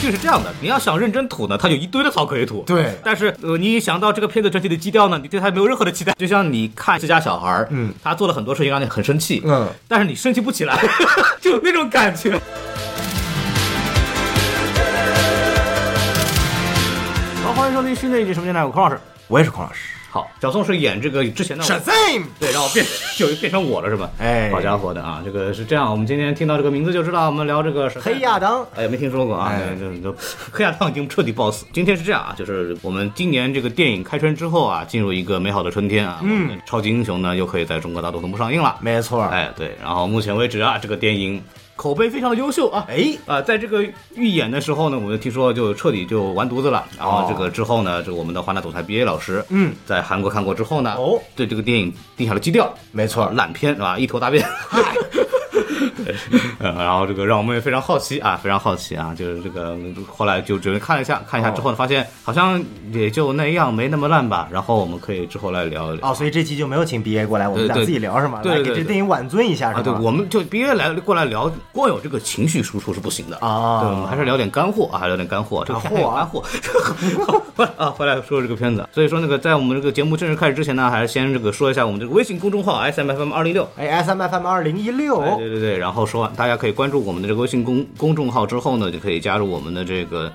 [0.00, 2.64] 剧是这样的，你要想认真吐呢，它有一堆的槽可以吐。
[2.66, 6.14] 对但是呃，你一想到这个片子整体的基调呢，你对它没有任何的期待。
[6.18, 10.82] 就像你看自家小孩儿，嗯，他做了很多事情让你很生气，嗯，但是你生气不起来，
[11.40, 12.32] 就那种感觉。
[17.44, 18.98] 好，欢迎收听新的一集什么电台，我孔老师。
[19.28, 19.99] 我也是孔老师。
[20.10, 22.24] 好，小宋是演这个之前的我 Shazam！
[22.40, 22.84] 对，然后变
[23.16, 24.10] 就变成我了是吧？
[24.18, 25.88] 哎好家伙的啊，这个是这样。
[25.88, 30.14] 我们今天听到这个名字就知道，我们聊这个是黑亚当，哎，没听说过啊，哎这这
[30.50, 31.64] 黑亚当已经彻底爆死。
[31.72, 38.76] 今天是这样啊，就是我们今年这个电影开春之后啊，进入一个美好的春天啊，嗯，超级英雄呢又可以在中国大陆同步上映了。
[38.80, 39.22] 没错。
[39.22, 41.40] 哎，对，然后目前为止啊，这个电影
[41.80, 42.84] 口碑非常的优秀啊。
[42.90, 43.82] 哎，啊，在这个
[44.14, 46.84] 预演的时候呢，我们听说就彻底就完犊子了。
[46.98, 53.30] 然后这个之后呢，这个我们的华纳总裁 B A 老师，嗯，在韩国看过之后呢，哦，对这个电影定下了基调，没错。
[53.30, 53.98] 烂片是吧？
[53.98, 54.46] 一头大便。
[56.58, 59.76] 呃，然后这个让我们也非常好奇啊，非常好奇啊，就是这个
[60.08, 62.62] 后来就准备看了一下，看一下之后呢，发现好像
[62.92, 64.48] 也就那样，没那么烂吧。
[64.50, 66.10] 然后我们可以之后来聊一聊。
[66.10, 68.40] 哦，所以这期就没有请 BA 过来，我们俩对对自己聊是吗？
[68.42, 70.00] 对给这对给这电影挽尊一下啊，对，是吗？
[70.02, 76.44] 我们就 B A 来过来聊，光有这个情绪输出是不行的啊对，我们还是聊点干货啊，还聊点干货，这个货啊干货。
[77.76, 78.86] 啊，回来说这个片子。
[78.92, 83.68] 所以说那个在我们这个节目正式开始之前呢，还是先这个说一下我们这个微信公众号 S M F M 二零六。
[83.76, 90.32] 哎，S M F M 二零一六哎，对对对，然后说完，大家可以关注我们的这个微信公公众号之后呢，就可以加入我们的这个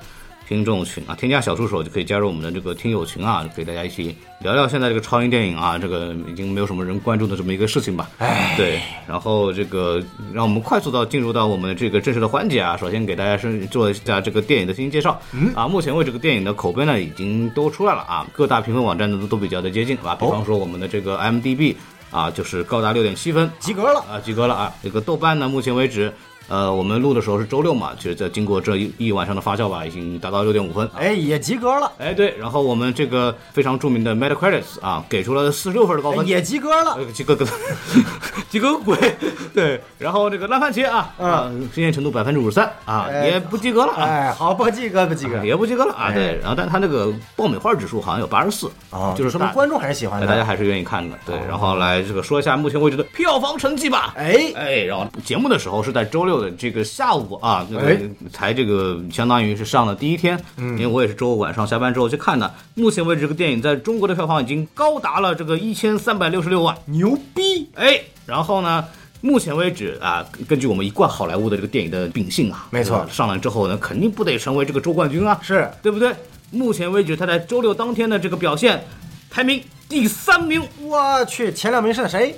[0.47, 8.07] 听众群啊，添加小助手就可以加入我们的这个听友群啊，可以大家一起聊聊现在这个超英电影啊，这个已经没有什么人关注的这么一个事情吧。
[8.19, 9.99] 哎，对，然后这个
[10.31, 12.77] 让我们快速到进入到我们这个正式的环节啊。
[12.77, 15.19] 首先给大家是做一下这个电影的进行介绍。
[15.31, 20.13] 嗯啊，目前为止这个电影的口碑呢已经都出来了啊，各大评分网站呢都都比较的接近啊。
[20.13, 21.73] 比方说我们的这个 IMDB
[22.15, 23.99] 啊，就是高达六点七分，及格了。
[24.09, 24.73] 啊，及格了啊。
[24.81, 26.13] 这个豆瓣呢，目前为止。
[26.47, 30.85] 呃，我们录的时候是周六嘛，就是在经过这一一晚上的发酵吧，已经达到六点五分。
[30.87, 36.93] 啊哎，也及格了，哎，对，然后我们这个非常著名的 Metacritic 啊，给出了四十六分的高分，也及格了。
[36.93, 37.45] 呃，及格个，
[38.49, 38.97] 及格个鬼，
[39.53, 44.03] 对，然后这个烂番茄啊，啊，新鲜程度百分之五十三啊，哎也不及格了啊。
[44.03, 45.43] 哎，好，不及格，不及格。
[45.43, 50.27] 也不及格了啊，哎对，然后但它那个爆米花指数好像有八十四啊，就是说明观众还是喜欢的。
[50.27, 54.13] 哎大家还是愿意看的，对，然后来这个说一下目前为止的票房成绩吧。
[54.17, 57.99] 哎哎，然后节目的时候是在周六的这个下午啊，这个哎
[58.31, 62.53] 才这个相当于是上了第一天，因为我也是周五晚上下班之后去看的。
[62.73, 67.69] 目前为止，这个电影在中国的票房已经高达了这个一千三百六十六万，牛逼！
[67.75, 68.85] 哎，然后呢？
[69.21, 76.13] 目前为止啊，根据我们一贯好莱坞的这个电影的秉性啊，没错上来之后呢，肯定不得成为这个周冠军啊，是对不对？
[76.51, 78.85] 目前为止，他在周六当天的这个表现
[79.31, 79.59] 排名
[79.89, 82.35] 第三名，我去，前两名是谁？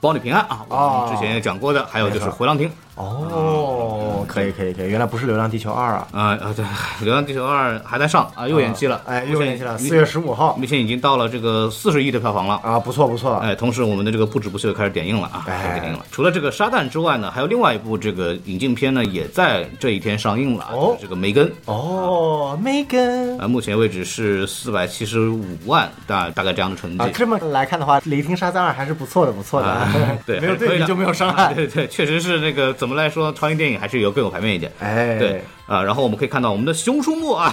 [0.00, 0.66] 保你平安啊！
[0.68, 6.08] 我哦们之前也讲过的，还有就是《回廊亭》哦，可以，可以，可以，原来不是《流浪地球二》啊。
[6.12, 6.64] 啊啊，对，
[7.04, 12.58] 《流浪地球二》还在上啊，又延期了，哎，又延期了，目四月十五号目前已经到了这个四十亿的票房了。
[12.62, 13.34] 啊，不错不错。
[13.36, 16.06] 哎，同时我们的这个不止不休也开始点映了啊，哎开始点映了。
[16.10, 27.10] 除了这个《沙旦》之外呢，还有另外一部这个引进片呢，也在这一天上映了啊，哦这个《梅根》哦，Megan 啊，目前为止是四百七十五万大大概这样的成绩啊，。
[27.12, 29.68] 这么来看的话，《雷霆沙赞二》还是不错的，不错的。
[29.68, 29.92] 啊
[30.24, 31.52] 对， 没有对比就没有伤害。
[31.54, 34.70] 对对，确实是那个怎么来说，超英电影还是有更有排面一点。
[34.78, 37.52] 哎，对啊，然后我们可以看到我们的《熊出没》啊，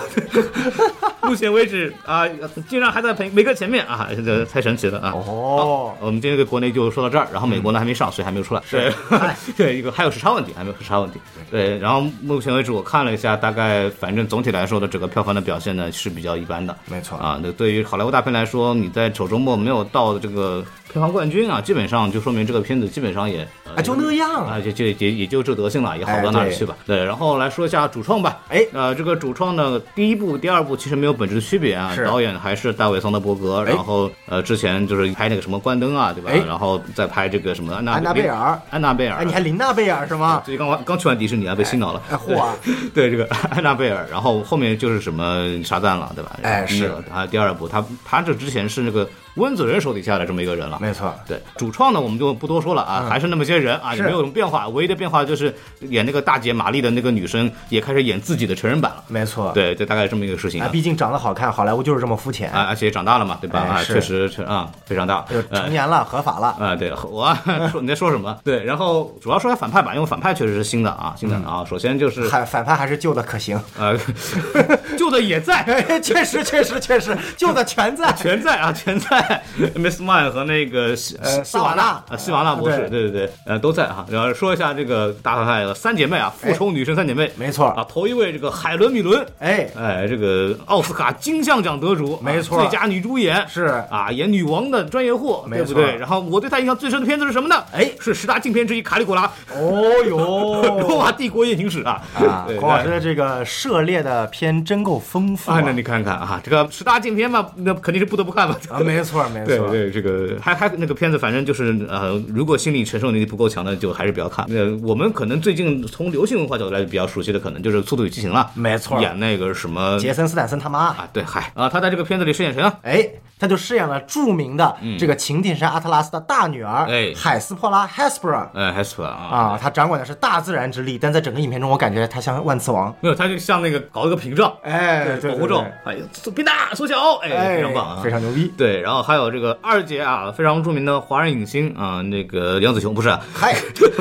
[1.23, 2.27] 目前为止啊，
[2.69, 5.11] 竟然还在梅梅根前面啊，这个太神奇了啊！
[5.15, 8.61] 哦，我们今天这个国内就说到这儿，然后美国呢还没上，所以还没有出来。
[8.69, 8.91] 对，
[9.57, 11.19] 对，一个还有时差问题，还没有时差问题。
[11.49, 16.75] 对，然后目前为止我看了一下，大概反正总体来说的整个票房的表现呢是比较一般的。
[16.85, 26.75] 没错啊，那对于好莱坞大片来说，你在首周末没有到这个票房冠军啊，基本上就说明这个片子基本上也啊，就那样啊，就就也也就这德行了，也好不到哪里去吧。
[26.85, 28.39] 对，然后来说一下主创吧。
[28.49, 31.95] 哎呃，这个主创呢，第一部、第二部其实没有本质的区别啊。
[32.05, 36.29] 导演还是大卫·桑德伯格，哎然后呃，之前就是拍那个什么关灯啊，对吧？
[36.31, 39.17] 哎然后再拍这个什么安娜安娜贝尔，安娜贝尔。
[39.17, 40.41] 哎，你还林娜贝尔是吗？
[40.45, 42.01] 最近刚刚去完迪士尼啊，被洗脑了。
[42.09, 42.53] 哎，嚯啊，
[42.93, 46.37] 对这个 安娜贝尔，然后后面就是什么沙赞了，对吧？
[46.43, 50.77] 哎是啊，第二部他他这之前是那个温子仁手底下的这么一个人了。
[50.81, 54.67] 没错，对，主创呢我们就不多说了啊，还是那么些人啊，也没有什么变化。
[54.69, 59.03] 唯一的变化就是演那个大姐玛丽的那个女生也开始演自己的成人版了。
[59.07, 59.51] 没错。
[59.53, 60.69] 对，就大概这么一个事情啊，啊。
[60.71, 62.51] 毕竟长得好看，好莱坞就是这么肤浅。
[62.51, 63.59] 啊，而且也长大了嘛，对吧？
[63.61, 65.25] 啊，确实是啊，非常大。
[65.29, 66.47] 就呃成年了，合法了。
[66.59, 67.35] 啊，对我
[67.71, 68.37] 说你在说什么？
[68.43, 71.65] 对，然后主要说下反派吧，因为反派确实是新的啊，新的啊。
[71.67, 73.59] 首先就是反反派还是旧的可行。
[73.77, 73.97] 呃，
[74.97, 78.11] 旧的也在， 哎，确实确实确实，旧的全在。
[78.13, 79.22] 全在啊，全在。
[79.75, 81.17] Miss Mine 和那个西
[81.57, 84.05] 瓦纳啊，西瓦纳博士，对对对对，呃，都在哈。
[84.09, 95.97] 然后说一下这个大反派三姐妹啊，复仇女神三姐妹，没错啊，啊，头一位这个海伦米伦，哎，哎，这个奥斯卡金像奖得主，没错啊最佳女主演是啊，演女王的专业户，没错对不对？
[95.97, 97.63] 然后我对她印象最深的片子是什么呢？
[97.71, 102.01] 哎是十大禁片之一《卡里古拉》哦哟 罗马帝国夜行史啊。
[102.15, 108.55] 啊对，孔老师的这个涉猎的片真够丰富啊，那你看看啊，这个十大禁片嘛，那肯定是不得不看嘛。
[108.69, 114.45] 啊，没错没错，对对，这个还还那个片子，反正就是呃，如果心理承受能力不够强的，就还是不要看。
[114.49, 120.79] 呃，我们可能最近从流行文化角度来比较熟悉的，可能就是《速度与激情》了，没错演那个什么杰森斯坦森他妈。
[120.79, 122.73] 啊，对，嗨啊，他在这个片子里饰演谁呢？
[122.83, 123.07] 哎，
[123.39, 129.53] 他就饰演了著名的这个擎天山阿特拉斯的大女儿，嗯哎海斯珀拉 （Hespera） 呃 h e s p e r 啊。
[129.53, 132.93] 啊，他掌管的是大自然之力，但在整个影片中，我感觉他像万磁王。
[133.01, 135.95] 没有，他就像那个搞了个屏障，哎，对保护罩，哎，
[136.33, 138.51] 变大缩小，哎，哎，非常棒啊，非常牛逼。
[138.57, 143.53] 对，然后还有这个二姐啊，非常著名的华人影星啊，那个杨紫琼不是啊，嗨，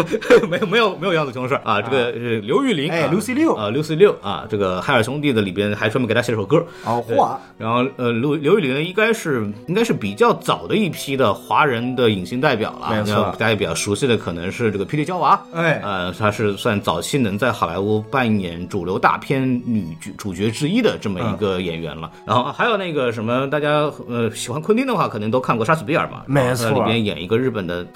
[0.48, 6.92] 没有没有没有杨紫琼的事儿啊，这个是刘玉玲，哎啊 Lucy Liu 啊刘 C 六啊，这个海尔兄弟的里边还专门给他写了首歌，对。
[6.92, 13.34] 哦嚯，然后呃，刘刘玉玲呢，应该是应该是比较早的一批的华人的影星代表了，没错。
[13.38, 15.80] 大家比较熟悉的可能是这个霹雳娇娃，哎。
[15.82, 22.10] 呃，她是算早期能在好莱坞扮演主流大片女主主角之一的这么一个演员了。
[22.26, 27.86] 然后还有那个什么，大家呃喜欢昆汀的话，可能都看过《杀死比尔》嘛，没错里边演一个日本的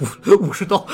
[0.00, 0.84] 武武士刀。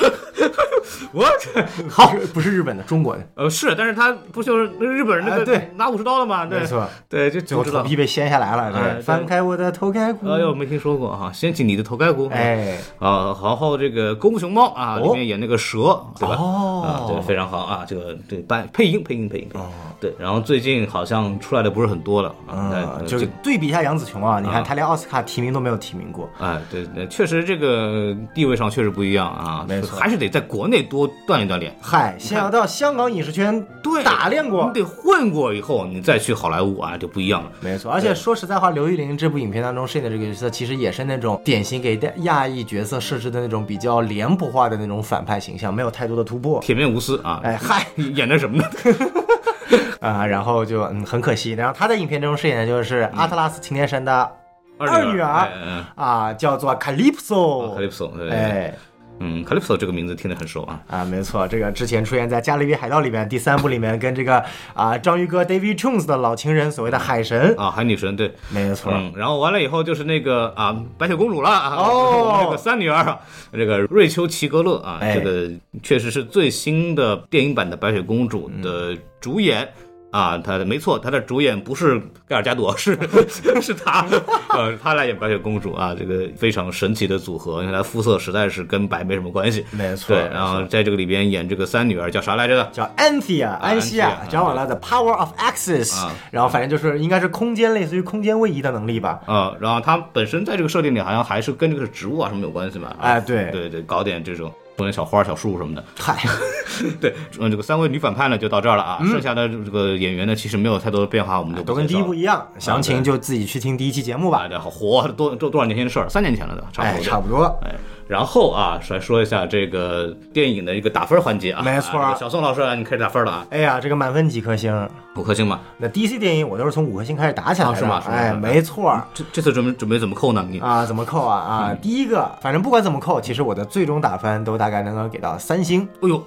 [1.11, 1.25] 我
[1.89, 5.71] 好，不是日本的，中国的，呃是，但是他不就是日本人那个哎对。
[5.75, 6.45] 拿武士刀的嘛？
[6.45, 6.59] 对。
[6.59, 7.81] 没错，对，就最后不知道。
[7.81, 12.29] 头皮被掀下来了，哎对，翻开我的头盖骨，哎呦，没听说过哈，掀起你的头盖骨。
[12.31, 15.03] 哎，啊，然后这个《功夫熊猫》啊，哦。
[15.03, 16.35] 里面演那个蛇，对吧？
[16.39, 16.83] 哦。
[16.83, 19.65] 啊，对，非常好啊，这个对扮配音配音配音配音，
[19.99, 20.13] 对。
[20.19, 29.99] 然后最近好像出来的不是很多了啊，嗯，就是对比一下杨紫琼啊，你啊看她连奥斯卡提名都没有提名过，哎，对，对确实这个地位上确实不一样啊，没错。
[29.99, 31.75] 还是得在国内多锻炼锻炼。
[31.81, 37.51] 嗨，先要到香港影视圈对打练过你，得混过以后，你再去好莱坞啊就不一样了。
[37.59, 46.59] 没错，而且说实在话，刘玉玲这部影片当中饰演的这个角色，其实也是那种典型给亚裔角色设置的那种比较脸谱化的那种反派形象，没有太多的突破。
[46.63, 48.65] 铁面无私啊，哎嗨演的什么呢？
[49.99, 54.29] 啊、然后就嗯很可惜，然后他在影片中饰演的就是阿特拉斯擎天神的
[54.77, 55.47] 二女儿
[55.95, 58.75] 啊、叫做 Calypso，卡利普索，对对对哎。
[59.19, 60.79] 嗯，，Calypso 这个名字听得很熟啊。
[60.87, 64.43] 啊，没错，这个之前出现在《加勒比海盗》里面第三部里面，跟这个
[64.73, 73.19] 啊章鱼哥 David Jones 的老情人，所谓的海神，啊，海女神对，没错，嗯，然后完了以后就是那个啊，白雪公主了啊，这个三女儿啊，
[73.53, 75.13] 这个瑞秋·齐格勒啊，哎。
[75.13, 75.49] 这个
[75.81, 79.67] 确实是最新的电影版的白雪公主的主演。
[80.13, 82.95] 啊，他的没错，他的主演不是盖尔加朵，是
[83.59, 84.05] 是他，
[84.49, 92.69] 呃，他来演白雪公主啊，这个非常神奇的组合，因为他肤色实在是跟白没什么关系，没错对，然后在这个里边演这个三女儿叫啥来着的？
[92.71, 99.19] 叫 Anthea 安西亚掌管了 The Power of 啊然后反正就是应该是空间类似于空间位移的能力吧。
[99.27, 102.95] 嗯，然后他本身在这个设定里好像还是跟这个植物啊什么有关系嘛？
[103.01, 105.83] 哎对对对，搞点这种种点小花、小树什么的。
[105.99, 106.17] 嗨，
[106.99, 114.45] 对，嗯，这个三位女反派呢就到这儿了啊，剩下的这个演员呢其实没有太多的变化，我们就不都跟第一部一一样，详情就自己去听第一期节目吧。
[114.45, 117.03] 啊，这好活多多多少年前的事儿，三年前了都，差不哎，多。
[117.05, 117.43] 差不多。
[117.63, 117.75] 哎，
[118.07, 121.61] 然后啊，来说一下这个电影的一个打分环节啊。
[121.63, 124.89] 没错啊小宋老师啊，你开始打分了啊，哎呀，这个满分几颗星？
[125.15, 125.59] 五颗星嘛。
[125.77, 128.99] 那 DC 电影我都是从五颗星开始打起来的，啊是吗是吗哎，没错。
[129.13, 130.45] 这这次准备准备怎么扣呢？
[130.49, 131.37] 你啊，怎么扣啊？
[131.37, 136.23] 啊，第一个，反正不管怎么扣，其实我的最终打分都大概能够给到三星，哎呦，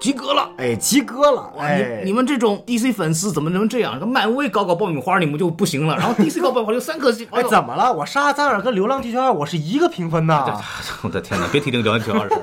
[0.00, 0.50] 及格了。
[0.56, 1.52] 哎，及格了。
[1.56, 4.00] 哇，哎，你你们这种 DC 粉丝怎么能这样？
[4.08, 7.26] 漫威搞搞爆米花你们就不行了，然后 DC 搞爆米花 就三颗星。
[7.30, 7.92] 哎，怎么了？
[7.92, 10.60] 我沙赞尔跟流浪地球二我是一个评分呐，
[11.02, 11.46] 我的天哪！
[11.52, 12.42] 别提这个流浪地球二事儿，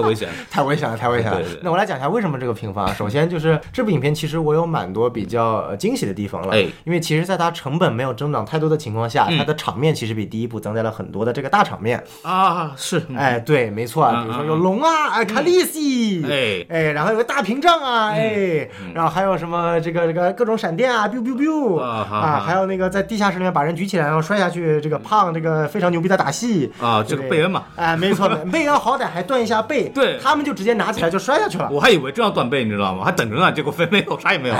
[0.00, 0.34] 太危险了。
[0.50, 1.36] 太危险了，太危险了。
[1.38, 1.52] 对对。
[1.54, 2.92] 对那我来讲一下为什么这个评分啊。
[2.96, 6.66] 首先就是这部影片其实我有蛮多比较呃惊喜的地方了，哎。
[6.84, 9.38] 因为其实在它成本没有增长太多的情况下，嗯。
[9.38, 12.02] 它的场面其实比第一部增加了很多的这个大场面。
[12.22, 16.66] 啊，是，哎，对，没错比如说有龙啊，哎，卡利西，哎。
[16.68, 26.72] 哎，然后有个大屏障啊，哎，然后还有什么这个这个各种闪电啊，biu biu biu 啊还有那个在地下室里面把人举起来然后摔下去，这个胖这个非常牛逼的打戏。
[26.80, 31.68] 啊这个贝恩嘛，哎，没错，贝恩好歹还断一下背，对他们就直接拿起来就摔下去了。
[31.70, 33.04] 我还以为正要断背，你知道吗？
[33.04, 34.54] 还等着呢，结果非没有，啥也没有。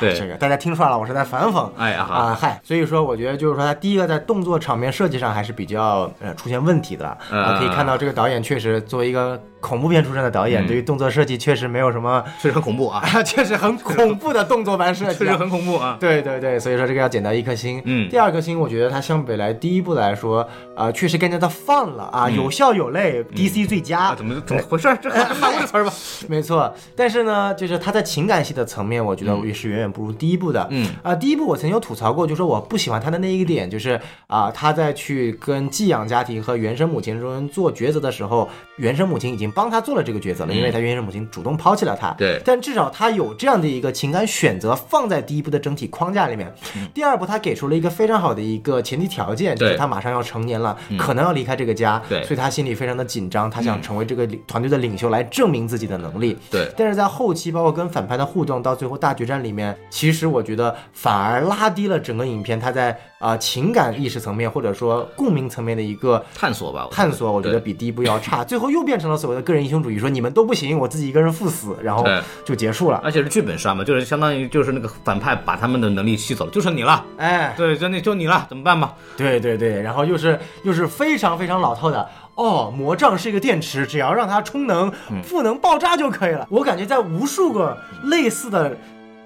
[0.00, 1.70] 对，这个大家听出来了，我是在反讽。
[1.76, 15.14] 哎呀啊嗨，所以说我觉得就是说，他第一个在动作场面设计上还是比较呃出现问题的啊，可以看到这个导演确实作为一个恐怖片出身的导演，嗯对于动作设计确实没有什么，确实很恐怖啊，啊， 确实很恐怖的动作版设计啊。
[15.18, 15.96] 确实很恐怖啊。
[16.00, 17.80] 对对对，所以说这个要减到一颗星。
[17.84, 23.98] 嗯第二颗星，我觉得它相比来第一部来说，啊、确实更加的放了啊，有笑有泪、d c 最佳。
[23.98, 24.96] 啊，怎么怎么回事儿？
[25.02, 25.92] 这还 骂过这词儿吧？
[26.28, 30.66] 没错，但是呢，就是他在情感戏的层面，我觉得也是远远不如第一部的。
[30.70, 42.10] 嗯啊、第一部我曾经有吐槽过，就说我不喜欢他的那一个点，就是啊、他在去跟寄养家庭和原生母亲中做抉择的时候，原生母亲已经帮他做了这个抉择了，因为他原生母亲主动抛弃了他。
[42.10, 46.52] 嗯对但至少他有这样的一个情感选择放在第一部的整体框架里面。
[46.94, 56.36] 第二部他给出了一个非常好的一个前提条件，就是他马上要成年了，可能要离开这个家，对所以他心里非常的紧张，他想成为这个领团队的领袖来证明自己的能力。
[56.50, 68.44] 对但是在后期，包括跟反派的互动，到最后大决战里面，其实我觉得反而拉低了整个影片他在啊、呃情感意识层面或者说共鸣层面的一个探索吧，探索，我觉得比第一部要差。
[68.44, 72.04] 最后又变成了所谓的个人英雄主义，说你们都不行，我自己一个人赴死，然后
[72.44, 73.00] 就结束了。
[73.04, 77.04] 而且是剧本杀嘛，就是相当于就是那个反派把他们的能力吸走了，就剩你了。
[77.16, 78.94] 哎，对，就那就你了，怎么办吧？
[79.16, 82.08] 对对对，然后又是又是非常非常老套的。
[82.34, 84.92] 哦，魔杖是一个电池，只要让它充能，
[85.24, 86.46] 赋能爆炸就可以了。
[86.50, 88.76] 我感觉在无数个类似的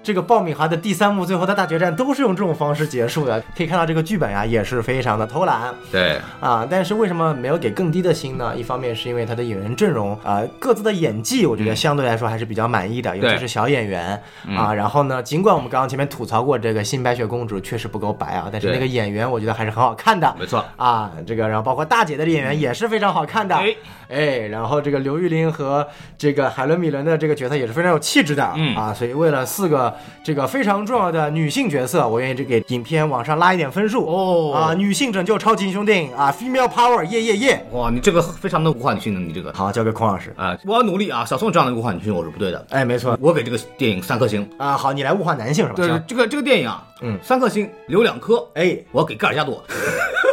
[0.03, 3.41] 这个爆米花的第三幕最后的大决战都是用这种方式结束的。
[3.55, 6.67] 可以看到这个剧本呀也是非常的偷懒对，啊。
[6.69, 8.53] 但是为什么没有给更低的星呢？
[8.55, 14.21] 一方面是因为他的演员阵容啊、各自的演技，我觉得相对来说还是比较满意的，尤其是小演员
[14.55, 14.73] 啊。
[14.73, 20.35] 然后呢，尽管我们刚刚前面吐槽过这个新白雪公主确实不够白啊，但是那个演员我觉得还是很好看的。
[20.37, 20.63] 没错。
[20.75, 23.75] 啊，这个然后包括大姐的演员也是非常好看的，哎
[24.09, 29.92] 哎，然后这个刘玉玲和这个海伦米伦的这个角色也是非常有气质的，嗯啊，所以为了四个
[30.23, 37.65] 这个非常重要的女性角色，我愿意这给影片往上拉一点分数哦啊，女性拯救超级英雄电影啊，female power，耶耶耶！
[37.71, 41.25] 哇，你这个非常的物化女性的，你这个好，交给孔老师，啊，我要努力啊！
[41.25, 44.49] 小宋这样的物化女性我是不对的，哎，没错我给这个电影三颗星。
[44.57, 45.75] 啊，好，你来物化男性是吧？
[45.75, 49.63] 对行，这个这个电影啊，嗯三颗星留两颗，哎，我给盖尔加朵。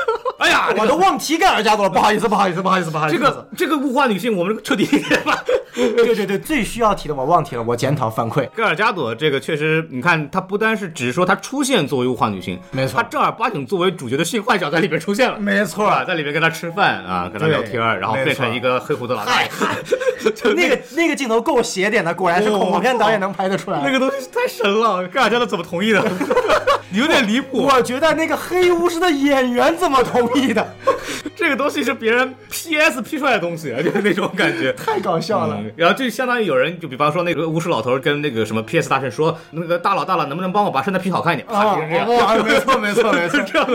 [0.76, 4.85] 我都忘提盖尔加朵了，不好意思，不好意思，不好意思，不好意思，这个这个物化女性，我们彻底
[5.25, 5.43] 吧。
[5.73, 8.47] 对对对，最需要提的我忘提了，我检讨反馈。
[8.50, 15.38] 盖尔加朵这个确实，你看，她不单是只是说她出现作为物化女性，没错她正儿八经作为主角的性幻想在里边出现了。
[15.38, 19.49] 没错啊，在里边跟他吃饭啊，跟他聊天，然后变成一个黑胡子老大爷，
[20.57, 23.81] 那个那个镜头够邪点的，果然是恐怖片导演能拍得出来。
[23.85, 26.05] 那个东西太神了，盖尔加朵怎么同意的？
[26.93, 27.62] 有点离谱。
[27.62, 30.75] 我觉得那个黑巫师的演员怎么同意的？
[31.37, 34.73] 这个东西是别人 PS P 出来的东西， 就是那种感觉。
[34.75, 35.57] 太搞笑了。
[35.59, 41.47] 嗯，然后就相当于有人，就比方说那个巫师老头跟那个什么 PS 大神说，那个大佬大佬，能不能帮我把圣诞 P 好看一点？
[41.49, 42.09] 啪，变成这样。
[42.14, 43.45] 哇，没错没错没错是。
[43.50, 43.69] 这样，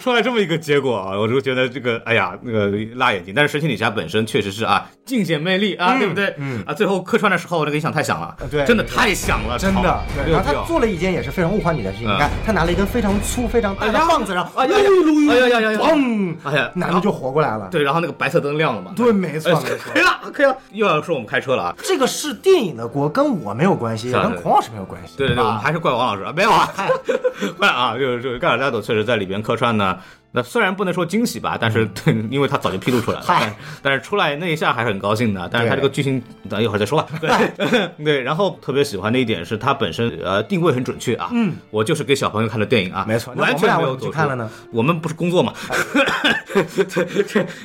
[0.00, 3.34] 出来这么一个结果啊，我就觉得这个，哎呀，那个辣眼睛。
[3.36, 6.34] 但是神奇女侠本身确实是啊，尽显魅力啊，对不对？
[6.38, 12.08] 嗯啊，最后客串的时候，这个音响太响了，对真的太响了，真的，然后他做了一件也是非常物化女的事情。
[12.08, 15.78] 嗯你看，他拿了一根非常粗、非常大的棒子，然后哎呀呀呀呀呀
[16.20, 17.68] 砰，哎呀，男的就活过来了。
[17.70, 20.02] 对，然后那个白色灯亮了嘛，对，没错呃没错可以。
[20.02, 21.74] 了，可以了，又要说我们开车了啊。
[21.82, 25.14] 这个是电影的锅，跟我没有关系，跟孔老师没有关系。
[25.16, 26.68] 对对对，我啊们还是怪王老师啊，没有啊，
[27.58, 29.98] 怪啊，就是就是盖尔加朵确实在里边客串呢。
[30.32, 33.40] 那虽然不能说惊喜吧，但是对， 因为他早就披露出来了，嗨
[33.82, 35.48] 但但是出来那一下还是很高兴的。
[35.52, 37.08] 但是他这个剧情，等一会儿再说吧。
[37.20, 41.30] 对 对，然后特别喜欢的一点是他本身呃定位很准确啊。
[41.32, 44.48] 嗯，我就是给小朋友看的电影啊，没错那完全没有走去看了呢？
[44.72, 45.52] 我们不是工作嘛？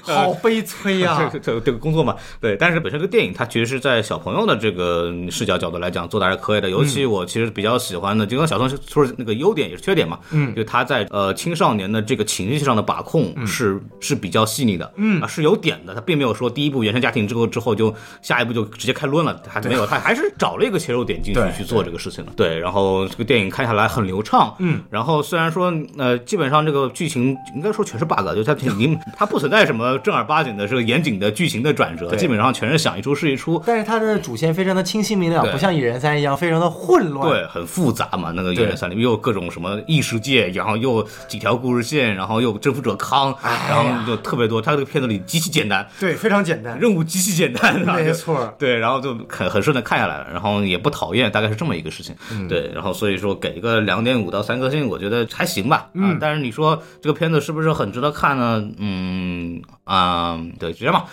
[0.01, 1.29] 好悲催呀！
[1.31, 33.61] 这这这个工作嘛，对，但是本身这个电影它其实是在小朋友的这个视角角度来讲做的还是可以的，尤其我其实比较喜欢的，就跟小松说的那个优点也是缺点嘛，嗯，就他在呃青少年的这个情绪上的把控是是比较细腻的，嗯啊是有点的，他并没有说第一部原生家庭之后之后就下一步就直接开抡了，还没有，他还是找了一个切入点进去去做这个事情了，对，然后这个电影看下来很流畅，嗯，然后虽然说呃基本上这个剧情应该说全是 bug，就它已经 它不存在什么正儿八经的这个严谨的剧情的转折，基本上全是想一出是一出。
[33.65, 37.29] 但是它的主线非常的清晰明了，不像蚁人三一样非常的混乱。
[37.29, 44.61] 对，很复杂嘛，那个《对演员三》里面又有各种什么异世界，然后又几条故事线，然后又征服者康，哎然后就特别多。
[44.61, 46.79] 他这个片子里极其简单，对，非常简单。
[46.79, 52.15] 任务极其简单，没错对，然后就很很顺的看下来了，然后也不讨厌，大概是这么一个事情。
[52.31, 55.89] 嗯对，然后所以说给一个两点五到三颗星，我觉得还行吧。
[55.93, 58.63] 嗯、啊，但是你说这个片子是不是很值得看呢？
[58.77, 61.05] 嗯啊、对，就这样吧。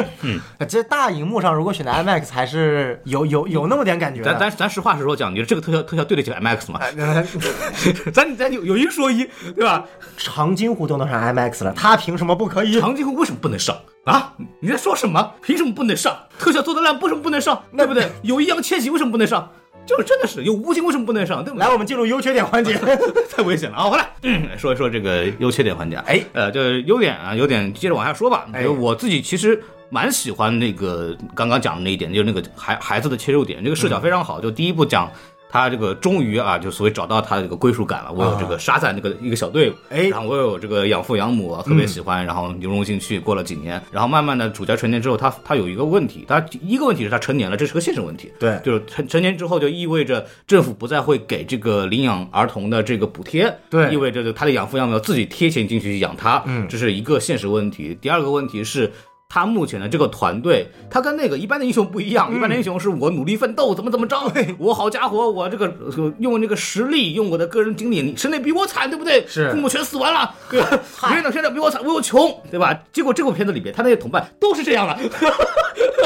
[0.68, 4.32] 这大荧幕上如果选的 IMAX 还是有有有那么点感觉的。
[4.32, 6.80] 咱咱咱实话实说讲，你这个特效特效对得起 IMAX 吗？
[6.96, 7.24] 呃
[8.12, 9.84] 咱咱有有一说一，对吧？
[10.16, 12.80] 长津湖都能上 IMAX 了，他凭什么不可以？
[12.80, 14.32] 长津湖为什么不能上啊？
[14.60, 15.32] 你在说什么？
[15.42, 16.16] 凭什么不能上？
[16.38, 17.60] 特效做的烂，为什么不能上？
[17.76, 18.08] 对不对？
[18.22, 19.50] 有易烊千玺为什么不能上？
[19.84, 21.42] 就是真的是有吴京为什么不能上？
[21.42, 21.66] 对不对？
[21.66, 22.74] 来，我们进入优缺点环节。
[23.28, 23.90] 太危险了啊！
[23.90, 26.04] 回来、嗯说一说这个优缺点环节啊。
[26.06, 28.46] 哎，呃，这优点啊，优点接着往下说吧。
[28.52, 34.40] 哎我自己其实蛮喜欢那个刚刚讲的那一点，就是那个孩孩子的切入点，这个视角非常好。
[34.40, 35.10] 就第一步讲。
[35.52, 38.10] 他这个终于啊，就所谓找到他的这个归属感了。
[38.10, 43.12] 我有这个沙赞这个一个小队伍，哎然后我有这个养父养母啊特别喜欢，然后融入进去。
[43.20, 48.32] 过了几年，然后慢慢的主角成年之后，他他有一个问题，他第一个问题是他成年了，这是个现实问题。
[48.38, 57.96] 对就是成成年之后，就意味着政府不再会给这个领养儿童的这个补贴，对意味着他的养父养母要自己贴钱进去养他，嗯这是一个现实问题。
[58.00, 58.90] 第二个问题是。
[59.32, 62.36] 他目前的这个团队，他跟那个一般的英雄不一样。
[62.36, 65.64] 一般的英雄是我努力奋斗，怎么怎么着，我好家伙，我这个
[65.96, 69.26] 呃用这个实力，用我的个人经历，你谁能比我惨，对不对？
[69.26, 70.78] 是父母全死完了，对吧？
[71.08, 71.82] 谁能谁能比我惨？
[71.82, 72.78] 我又穷，对吧？
[72.92, 74.98] 结果这部片子里边，他那些同伴都是这样的，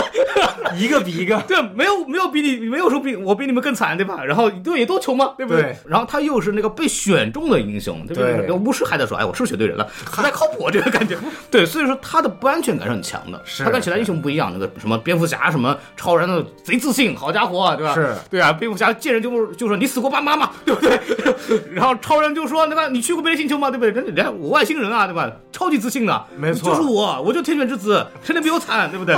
[0.76, 1.38] 一个比一个。
[1.48, 4.22] 对，没有没有比你没有说比我比你们更惨，对吧？
[4.24, 5.62] 然后对也都穷嘛，对不对？
[5.62, 8.46] 对然后他又是那个被选中的英雄，对不对？
[8.46, 9.88] 对巫师还在说，哎，我是不是选对人了？
[10.04, 11.16] 不太靠谱，这个感觉。
[11.50, 13.40] 对，所以说他的不安全感是很强的。
[13.44, 17.94] 是他跟其他英雄不一样，那个什么蝙蝠侠、什么超人的贼自信，好家伙，对吧？
[17.94, 20.50] 是对啊，蝙蝠侠见人就就说你死过爸妈吗？
[20.64, 20.98] 对不对？
[21.72, 23.70] 然后超人就说那个你去过别的星球吗？
[23.70, 23.90] 对不对？
[23.90, 25.30] 人人家我外星人啊，对吧？
[25.52, 29.16] 超级自信的，没错就是我，我就天选之子，谁能比我惨，对不对？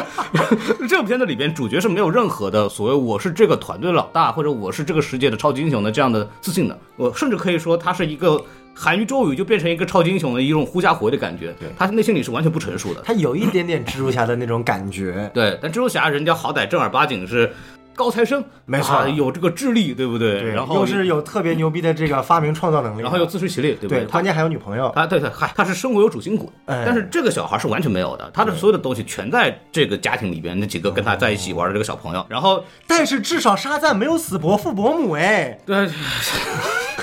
[0.89, 6.79] 这部片子里边主角是没有任何的所谓我是这个团队老大，或者我是这个世界的超级英雄的这样的自信的。
[6.97, 8.43] 我甚至可以说他是一个
[8.75, 13.03] 韩语咒语就变成一个超级英雄的一种狐假虎威的感觉，他内心里是完全不成熟的。
[13.03, 15.31] 他有一点点蜘蛛侠的那种感觉。
[15.35, 17.53] 对，但蜘蛛侠人家好歹正儿八经是
[17.99, 18.95] 高材生，没错。
[18.95, 20.39] 啊有这个智力，对不对？
[20.41, 24.93] 对，然后又是有特别牛逼的这个发明创造能力，然后又自食其力，对不对，他关键还有女朋友。
[24.95, 26.85] 他对对，嗨，他是生活有主心骨，哎。
[26.87, 35.89] 但是这个小孩是完全没有的，他的所有的东西全在这个家庭里边，那几个跟他在一起玩的这个小朋友，然后但是至少沙赞没有死伯父伯母哎，对，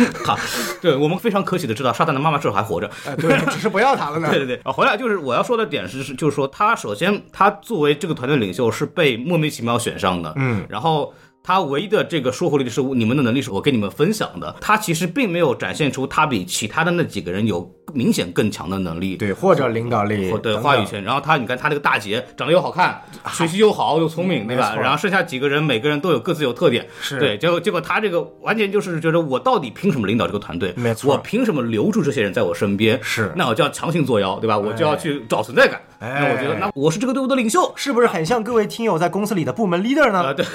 [0.26, 0.38] 好，
[0.82, 2.90] 对我们非常可喜的知道，沙旦的妈妈至少还活着。
[3.06, 4.30] 哎对， 只是不要他了呢。
[4.30, 11.14] 对对对，啊，回来就是我要说的点是，是就是说他首先他作为这个团队领袖是被莫名其妙选上的，嗯，然后。
[11.46, 21.04] 他唯一的这个说服力的是你们的能力是我跟你们分享的，他其实并没有展现出他比其他的那几个人有明显更强的能力，对，或者领导力，或对等等话语权。
[21.04, 23.00] 然后他，你看他那个大姐长得又好看，
[23.32, 27.38] 学习又好又聪明，对吧然后剩下几个人每个人都有各自有特点，是对。
[27.38, 30.74] 结果结果他这个完全就是觉得我到底凭什么领导这个团队？
[30.76, 33.00] 没错我凭什么留住这些人在我身边？
[33.04, 34.58] 是那我就要强行作妖，对吧？
[34.58, 35.80] 我就要去找存在感。
[36.00, 37.72] 哎那我觉得，那我是这个队伍的领袖。
[37.76, 40.24] 是不是很像各位听友在公司里的部门 leader 呢？
[40.24, 40.46] 啊，对，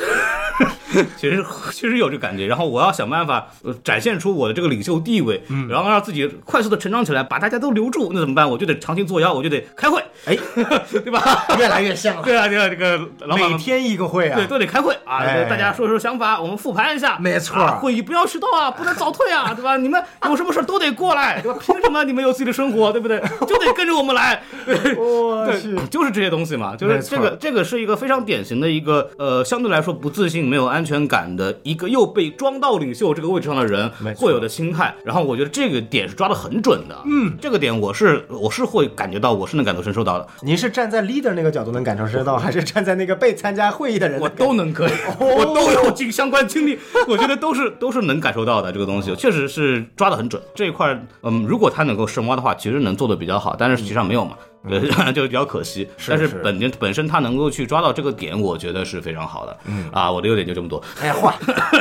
[1.16, 8.48] 其实其实有这感觉，然后我要想办法、呃、展现出我的这个领袖地位，嗯然后让自己快速的成长起来，把大家都留住，那怎么办？
[8.48, 10.36] 我就得长期作妖，我就得开会，哎，
[10.90, 11.46] 对吧？
[11.58, 17.18] 越来越像了，对啊，对啊，这个老板每天一个会啊对，，都得开会啊，哎大家说说想法，我们复盘一下。
[17.18, 19.76] 没错啊会议不要迟到啊，不能早退啊，对吧？
[19.76, 21.58] 你们有什么事都得过来，对吧？
[21.60, 23.20] 凭什么你们有自己的生活，对不对？
[23.46, 24.42] 就得跟着我们来。
[24.66, 24.94] 对，
[25.88, 34.94] 就是这些东西嘛，就是这个这个是一个非常典型的一个呃，相对来说不自信、没有安全感的一个又被装到领袖这个位置上的人会有的心态。
[35.04, 40.26] 然后我觉得这个点是抓的很准的，嗯，这个点我是我是会感觉到，我是能感同身受到的。
[40.42, 44.28] 您是站在 leader 那个角度能感同身受得到，还是站在那个被参加会议的人 我？
[44.30, 48.72] 都能可以， 我都有经相关经历，我觉得都是都是能感受到的。
[48.72, 50.40] 这个东西确实是抓的很准。
[50.54, 54.32] 这一块儿，嗯，如果他能够深挖的话，其实能做的比较好，但是实际上没有嘛。
[54.68, 54.80] 对，
[55.12, 55.88] 就比较可惜。
[56.08, 59.56] 但是是本身本身他能够去抓到这个点，我觉得是非常好的。
[59.64, 60.82] 嗯啊，我的优点就这么多。
[61.00, 61.34] 哎呀，坏！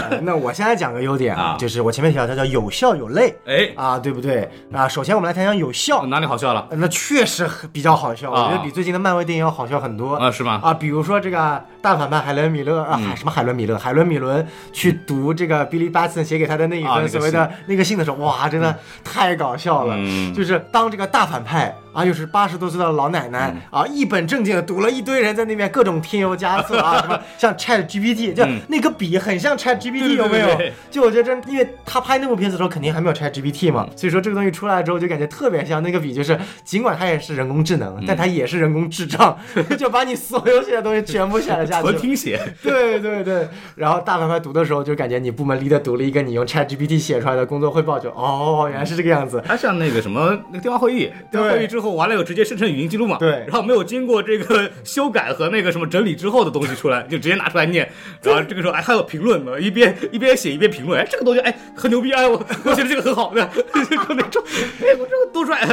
[0.10, 4.88] 哎那我现在讲个优点啊就是我前面提到它叫有笑有泪哎，啊，对不对啊？
[4.88, 6.68] 首先我们来谈谈有笑，哪里好笑了？
[6.72, 10.60] 呃那确实比较好笑，啊我觉得比最近的漫威电影要好笑很多啊，是吗？
[10.64, 19.96] 啊，比如说这个大反派海伦米勒啊，嗯海什么海伦米勒，海伦米伦去读这个 Billy Batson 写给他的那一封所谓的那个信的时候，哇，真的太搞笑了。
[19.98, 23.80] 嗯就是当这个大反派啊，又是八十多岁的老奶奶嗯。
[23.82, 28.60] 啊，一本正经的读了一堆人在那边各种添油加醋啊， 什么像 Chat GPT，就嗯。
[28.68, 30.48] 那个笔很像 Chat 对 GPT，对有没有？
[30.48, 30.74] 对对？
[30.92, 37.80] 就我觉得真，因为他拍那部片子的时候肯定还没有 Chat GPT 嘛，所以说这个东西出来之后就感觉特别像那个笔，就是尽管它也是人工智嗯。
[37.80, 39.38] 能，但它也是人工智障，
[39.78, 41.88] 就把你所有写的东西全部写了下去。
[41.90, 41.98] 纯。
[42.00, 49.42] 听写，对对对，然后大反派读的时候就感觉你部门 leader 读了一个你用 Chat GPT 写出来的工作汇报，就哦，原来是这个样子。
[49.46, 53.18] 它像那个什么那个电话会议，电话会议之之后，完了有直接生成语音记录嘛？
[53.20, 57.90] 对然后没有经过这个 修改和那个什么整理之后的东西出来，就直接拿出来念。
[58.22, 62.34] 然后这个时候哎还有评论呢，一边一边写一边评论，哎这个东西哎很牛逼哎我
[62.66, 64.44] 我觉得这个很好的， 就那种
[64.82, 65.66] 哎我这个多帅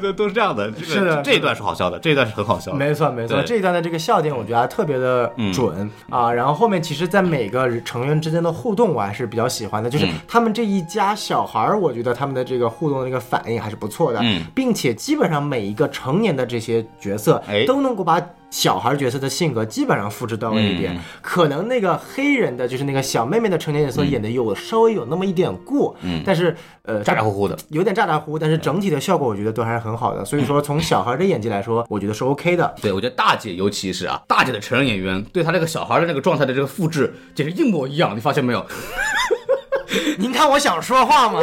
[0.00, 0.70] 都都是这样的。
[0.70, 2.76] 这个是的这一段是好笑的，这一段是很好笑的。
[2.76, 6.32] 没错没错，这一段的这个笑点我觉得还特别的准、啊。
[6.32, 18.20] 然后后面其实，在每个成员之间的互动，我还是比较喜欢的，就是他们这一家小孩儿，我觉得他们的这个互动的那个反应还是不错的，嗯并且基本上每一个成年的这些角色哎都能够把。
[18.50, 30.24] 小孩角色的性格基本上复制到位一点，嗯可能那个黑人的，就是那个小妹妹的成年角色演的有稍微有那么一点过，嗯但是呃，咋咋呼呼的，有点咋咋呼，但是整体的效果我觉得都还是很好的。
[30.24, 32.72] 所以说，从小孩的演技来说， 我觉得是 OK 的。
[32.80, 38.64] 对，我觉得大姐尤其是啊，大姐的成人演员对她这个小孩的那个状态的这个复制，简直一模一样，你发现没有？
[40.16, 41.40] 您看我想说话吗？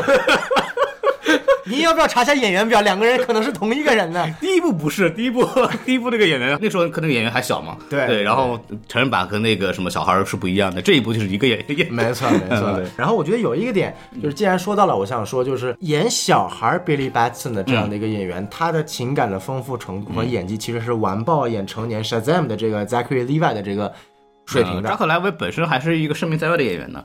[1.65, 2.81] 您要不要查一下演员表？
[2.81, 4.27] 两个人可能是同一个人呢。
[4.41, 5.47] 第一部不是，第一部
[5.85, 12.81] 第一部那个演员，那时候可能演员还小嘛，对对，然后成人版和那个什么小孩儿是不一样的，这一部就是一个演演，没错，没错。
[12.97, 23.93] 然后我觉得有一个点，就是既然说到了，我想说，就是演小孩 Billy Batson 的这样的一个演员，他的情感的丰富程度和演技其实是完爆演成年 Shazam 的这个 Zachary Levi 的这个
[24.47, 24.89] 水平的。
[24.89, 27.03] 扎克莱维本身还是一个声名在外的演员呢，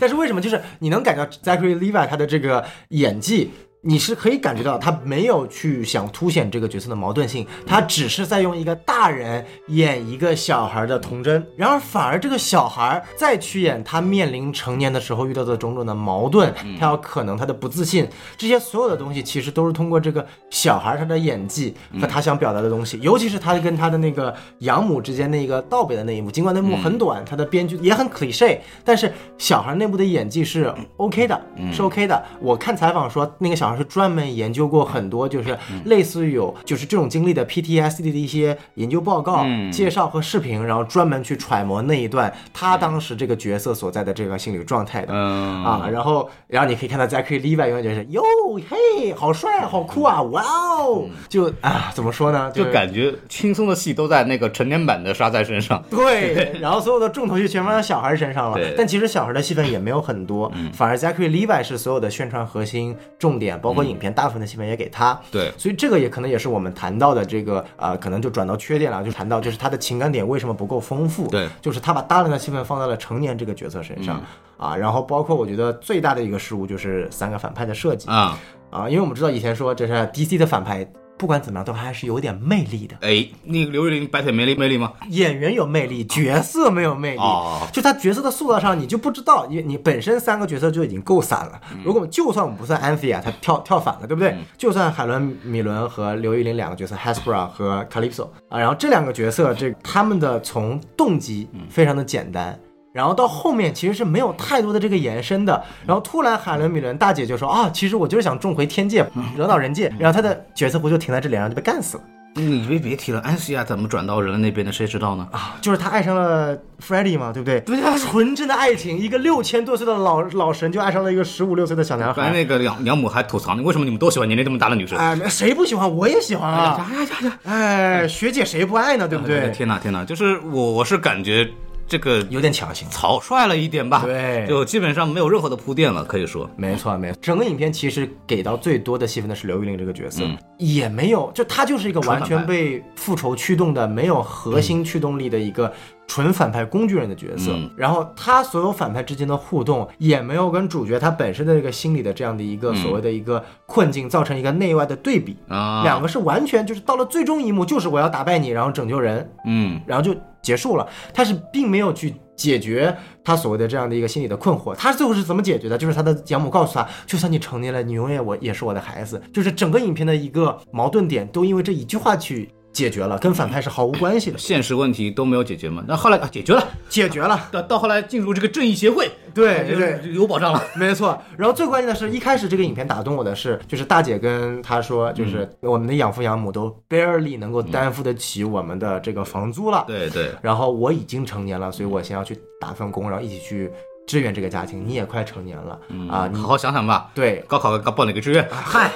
[0.00, 3.50] 但是为什么就是你能感觉到 Zachary Levi 他的这个演技？
[3.84, 31.42] 你是可以感觉到他没有去想凸显这个角色的矛盾性，他只是在用一个大人演一个小孩的童真，然而反而这个小孩再去演他面临成年的时候遇到的种种的矛盾，他有可能他的不自信，这些所有的东西其实都是通过这个小孩他的演技和他想表达的东西，尤其是他跟他的那个养母之间那个道别的那一幕，尽管那幕很短，他的编剧也很 cliche，但是小孩内部的演技是 OK 的，
[31.72, 32.24] 是 OK 的。
[32.40, 45.12] 我看采访说，那个小孩是专门研究过很多，就是类似于有就是这种经历的 PTSD 的一些研究报告、介绍和视频，然后专门去揣摩那一段他当时这个角色所在的这个心理状态的。
[45.12, 45.62] 嗯。
[45.64, 48.22] 啊，然后，然后你可以看到 Zachary Levi 永远就是哟
[48.68, 52.50] 嘿，好帅，好酷啊，哇哦，就啊，怎么说呢？
[52.52, 58.74] 就是感觉轻松的戏都在那个成年版的沙赞身上，对， 然后所有的重头戏全放在小孩身上了对。
[58.76, 65.18] 但其实小孩的戏份也没有很多，反而 Zachary Levi 是所有的宣传核心重点，包括影片大部分的戏份也给他。
[65.30, 71.28] 对所以这个也可能也是我们谈到的这个呃，可能就转到缺点了，就谈到就是他的情感点为什么不够丰富。
[71.28, 74.20] 对就是他把大量的戏份放在了成年这个角色身上。
[74.58, 78.38] 啊，然后包括我觉得最大的一个失误就是三个反派的设计啊，
[78.70, 80.86] 啊，因为我们知道以前说这是 DC 的反派，
[81.22, 82.96] 不管怎么样都还是有点魅力的。
[83.00, 84.92] 哎，那个刘玉玲白腿魅力魅力吗？
[85.10, 87.18] 演员有魅力，角色没有魅力。
[87.18, 91.60] 哦就他角色的塑造上，你就不知道，因为你本身三个角色就已经够散了。
[91.84, 94.36] 如果就算我们不算安菲亚，他跳跳反了，对不对？
[94.58, 102.58] 就算海伦米伦和刘玉玲两个角色，Hespera 和 Calypso 啊，然后这两个角色，这他们的从动机非常的简单。
[102.92, 109.04] 然后到后面其实是没有太多的这个延伸的，然后突然海伦米伦大姐就说啊，其实我就是想重回天界，
[109.36, 112.02] 惹恼人界，然后她的角色弧就停在这里，然后就被干死了。
[112.34, 115.28] 你别别提了，安西亚怎么转到人类那边的，谁知道呢？
[115.32, 117.60] 啊，就是他爱上了 Freddy 嘛，对不对？
[117.60, 122.30] 对呀，纯真的爱情，一个六千多岁的老老神就爱上了一个十五六岁的小男孩。
[122.30, 124.98] 那个养养母还吐槽你，为什么你们都喜欢年龄这么大的女生？
[124.98, 125.94] 哎，谁不喜欢？
[125.94, 126.78] 我也喜欢啊！
[126.78, 127.38] 呀呀呀！
[127.44, 129.06] 哎，学姐谁不爱呢？
[129.06, 129.50] 对不对？
[129.50, 131.46] 天哪天哪，就是我我是感觉
[131.92, 132.88] 这个有点强行。
[132.88, 134.00] 草率了一点吧？
[134.02, 136.48] 对就基本上没有任何的铺垫了，可以说。
[136.56, 137.18] 没错，没错。
[137.20, 140.24] 整个影片其实给到最多的戏份的是刘玉玲这个角色，
[140.56, 145.70] 也没有，就她就是一个完全被复仇驱动的、没有核心驱动力的一个
[146.06, 147.52] 纯反派工具人的角色。
[147.52, 155.36] 嗯然后她所有反派之间的互动，也没有跟主角他本身的这个心理的这样的一个所谓的一个困境造成一个内外的对比。
[155.46, 160.86] 啊，两个是完全就是到了最终一幕，就是我要打败你，然后拯救人，嗯，然后就结束了。
[161.14, 164.74] 他是并没有去解决他所谓的这样的一个心理的困惑。
[164.74, 165.78] 他最后是怎么解决的？
[165.78, 169.22] 就是他的养母告诉他，就算你成年了，你永远我也是我的孩子。
[169.32, 175.84] 就是整个影片的一个矛盾点都因为这一句话去解决了，跟反派是毫无关系的，现实问题都没有解决吗？
[175.86, 177.48] 那后来啊解决了，解决了。
[177.52, 180.62] 到到后来进入这个正义协会，对对对有保障了。
[180.74, 193.70] 没错，然后最关键的是一开始这个影片打动我的是，就是大姐跟他说，就是我们的养父养母都 barely 能够担负得起我们的这个房租了，对对，然后我已经成年了，所以我先要去打份工，然后一起去
[194.06, 194.86] 支援这个家庭。
[194.86, 195.78] 你也快成年了、
[196.10, 197.10] 啊，你好好想想吧。
[197.14, 198.48] 对，高考刚报哪个志愿？
[198.50, 198.90] 嗨。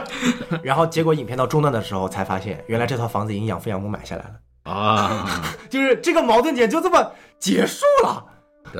[0.62, 5.26] 然后结果影片到中段的时候才发现，原来这套房子已经养父养母买下来了，啊，
[5.70, 8.24] 就是这个矛盾点就这么结束了。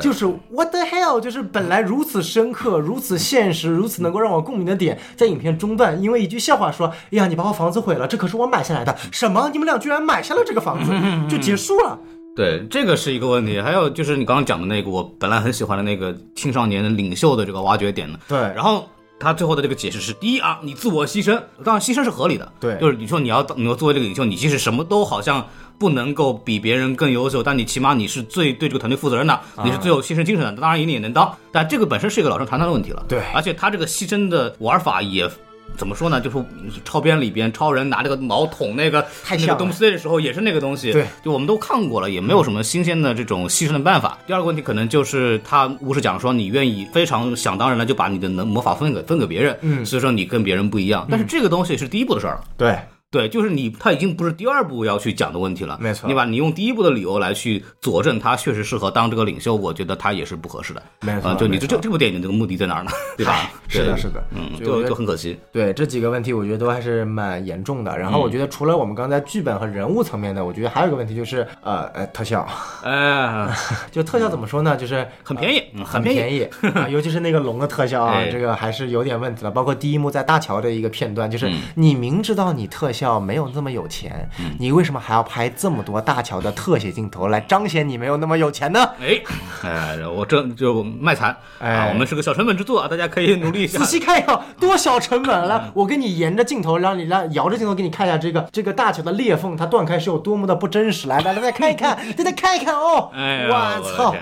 [0.02, 9.48] 就是 What the hell，就是本来如此深刻、如此现实、如此能够让我共鸣的点，在影片中段因为一句笑话说：“哎呀，你把我房子毁了，这可是我买下来的。”什么？
[9.50, 10.92] 你们俩居然买下了这个房子，
[11.26, 11.98] 就结束了。
[12.38, 13.60] 对，这个是一个问题。
[13.60, 18.16] 还有就是你刚刚讲的那个，我本来很喜欢的那个青少年领袖的这个挖掘点呢。
[18.28, 18.88] 对，然后。
[19.20, 25.44] 他最后的这个解释是：第一啊，你自我牺牲，当然牺牲是合理的，对，就是你说你要你要作为这个领袖，你其实什么都好像
[25.76, 35.28] 不能够比别人更优秀，但你起码你是最对这个团队负责任的，你是最有牺牲精神的，当然你也能当，但这个本身是一个老生常谈的问题了，对，而且他这个牺牲的玩法也。
[35.76, 36.20] 怎么说呢？
[36.20, 36.44] 就是
[36.84, 40.92] 超编里边，超人拿这个矛捅那个那个东西的时候，也是那个东西。
[40.92, 44.18] 对，就我们都看过了，也没有什么新鲜的这种牺牲的办法。
[44.26, 51.06] 第二个问题可能就是他巫师讲说，你愿意非常想当然的就把你的能魔法分给分给别人，嗯，所以说你跟别人不一样。
[51.10, 52.40] 但是这个东西是第一步的事儿。
[52.56, 52.76] 对。
[53.10, 56.06] 对，就是你，他已经不是第二步要去讲的问题了，没错。
[56.06, 61.34] 对吧你用第一步的理由来去佐证他确实适合当这个领袖，我觉得他也是不合适的，没错。
[61.36, 62.90] 就你这这这部电影这个目的在哪儿呢？
[63.16, 63.50] 对吧？
[63.66, 65.38] 是的，是的，嗯，就就很可惜。
[65.50, 67.98] 对这几个问题，我觉得都还是蛮严重的。
[67.98, 72.46] 然后我觉得除了我们刚才剧本和人物层面的，我觉得还有一个问题就是呃呃特效，
[72.82, 73.50] 呃，
[73.90, 74.76] 就特效怎么说呢？
[74.76, 76.46] 就是很便宜，很便宜，
[76.90, 79.50] 尤其是那个龙的特效啊，这个还是有点问题了。
[79.50, 83.78] 包括第一幕在大桥的一个片段，就是你明知道你特效没有那么有。
[83.78, 88.90] 有钱，你为什么还要拍这么多大桥的特写镜头来彰显你没有那么有钱呢？
[89.00, 89.22] 哎，
[89.62, 93.78] 哎，我这就卖惨，哎，我们是个小成本制作啊，大家可以努力一下。
[93.78, 101.06] 仔细看一下，多小成本来，我给你沿着镜头，让你让摇着镜头给你看一下这个这个大桥的裂缝，它断开是有多么的不真实。
[101.06, 103.10] 来，来，来再看一看，大家看一看哦。
[103.14, 104.12] 哎我操，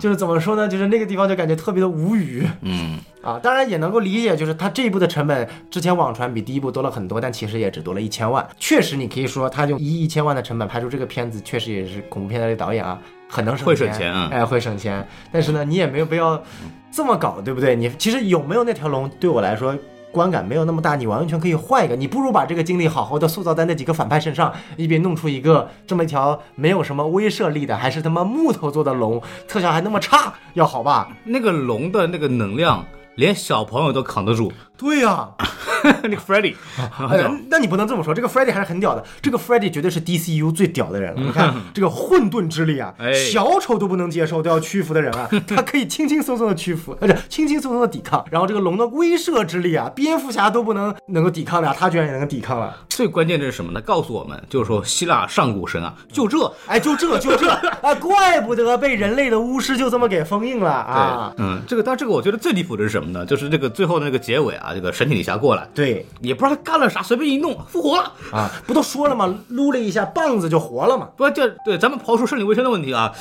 [0.00, 0.66] 就是怎么说呢？
[0.66, 2.44] 就是那个地方就感觉特别的无语。
[2.62, 2.98] 嗯。
[3.22, 8.46] 啊，当然也能够理解，就是他这一部的成本之前网传比第一部多了很多，但其实也只多了一千万。
[8.58, 15.06] 确实，你可以说他用一亿千万的成本拍出这个片子，确实也是恐怖片的导演啊，很能省会省钱啊，哎，会省钱。
[15.32, 16.42] 但是呢，你也没有必要
[16.90, 17.74] 这么搞，对不对？
[17.74, 19.76] 你其实有没有那条龙，对我来说
[20.12, 21.96] 观感没有那么大，你完全可以换一个。
[21.96, 31.10] 你不如把这个精力好好的塑造在那几个反派身上，一边弄出一个这么一条没有什么威慑力的，还是他妈木头做的龙，特效还那么差，要好吧？
[31.24, 32.84] 那个龙的那个能量。
[33.16, 35.28] 连小朋友都扛得住，对呀，
[36.02, 36.54] 那个 Freddy，
[37.48, 41.20] 那你不能这么说，这个 Freddy 还是很屌的，这个 Freddy 绝对是 DCU 最屌的人了。
[41.22, 42.92] 你看 这个混沌之力啊，
[43.30, 48.24] 小丑都不能接受都要屈服的人啊， 他可以轻轻松松的屈服，而且轻轻松松的抵抗。
[48.30, 52.74] 然后这个龙的威慑之力啊，蝙蝠侠都不能能够抵抗的，他居然也能抵抗了。
[52.88, 53.80] 最关键的是什么呢？
[53.80, 61.32] 告诉我们，就是说希腊上古神啊，就这，哎，就这就这，啊，怪不得被人类的巫师就这么给封印了啊。
[61.38, 63.24] 嗯，这个，但这个我觉得最离谱的是什么呢？
[63.24, 68.50] 就是这个最后的那个结尾啊，这个神奇女侠过来，对，也不知道他干了啥，随便一弄复活了啊！
[68.66, 69.34] 不都说了吗？
[69.48, 71.08] 撸了一下棒子就活了嘛。
[71.16, 73.12] 不，这对咱们刨出生理卫生的问题啊，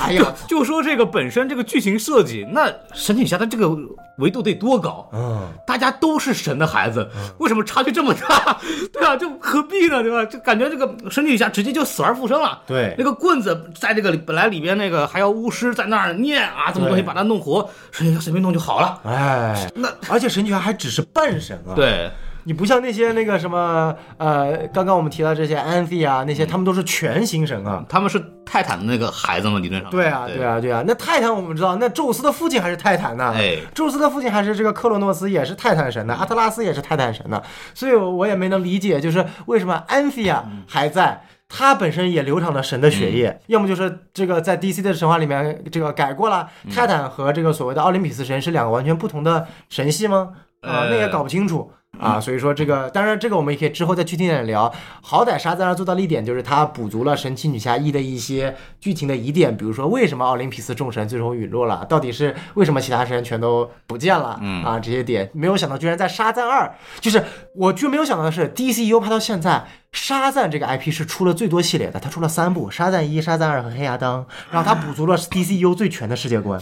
[0.00, 3.74] 哎呀，就说这个本身这个剧情设计，那神奇女侠的这个
[4.18, 5.08] 维度得多高？
[5.12, 8.58] 嗯，大家都是神的孩子，为什么差距这么大？
[8.92, 10.02] 对啊，就何必呢？
[10.02, 10.24] 对吧？
[10.24, 12.60] 就感觉这个神奇女侠直接就死而复生了。
[12.66, 19.00] 对，那个棍子在这个本来里边那个还要巫师在那儿念啊，这么东西把它弄活，神奇女侠随便弄就好了。
[19.04, 19.88] 哎，那。
[20.08, 21.74] 而且神奇女侠还只是半神啊！
[21.74, 22.10] 对，
[22.44, 29.90] 你不像那些那个什么呃，刚刚我们提到这些安菲啊，那些他们都是全形神啊，他们是泰坦的那个孩子嘛，理论上。
[29.90, 30.84] 对啊，对啊，对啊。
[30.86, 33.32] 那泰坦我们知道，那宙斯的父亲还是泰坦呢。
[33.34, 37.42] 哎，宙斯的父亲还是这个克洛诺斯，也是泰坦神的，阿特拉斯也是泰坦神的，
[37.74, 41.22] 所以我也没能理解，就是为什么安菲亚还在。
[41.48, 50.30] 他本身也流淌了神的血液，要么就是这个在 DC 的神话里面这个改过了，泰坦和这个所谓的奥林匹斯神是两个完全不同的神系吗？
[50.66, 51.70] 啊，那也搞不清楚。
[51.98, 54.70] 啊，所以说这个，当然这个我们也可以之后再具体点聊。
[55.00, 64.38] 好歹沙赞二做到了一点，就是他补足了神奇女侠一的一些剧情的疑点，比如说为什么奥林匹斯众神最终陨落了，到底是为什么其他神全都不见了？
[64.42, 67.24] 嗯啊，这些点没有想到，居然在沙赞二，就是
[67.54, 76.60] 我居然没有想到的是，DCU 拍到现在，沙赞这个 IP 是出了最多系列的，它出了三部，沙赞一、沙赞二和黑亚当，然后它补足了 DCU 最全的世界观，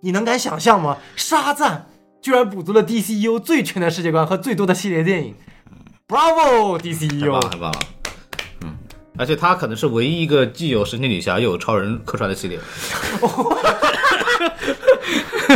[0.00, 0.96] 你能敢想象吗？
[1.14, 1.86] 沙赞。
[2.24, 5.34] 居然补足了 DCU 最全的世界观和最多的系列电影
[6.08, 7.78] ，Bravo DCU，太棒了，
[8.62, 8.78] 嗯，
[9.18, 12.58] 而且它可能是唯一一个既有神奇女侠又有超人客串的系列。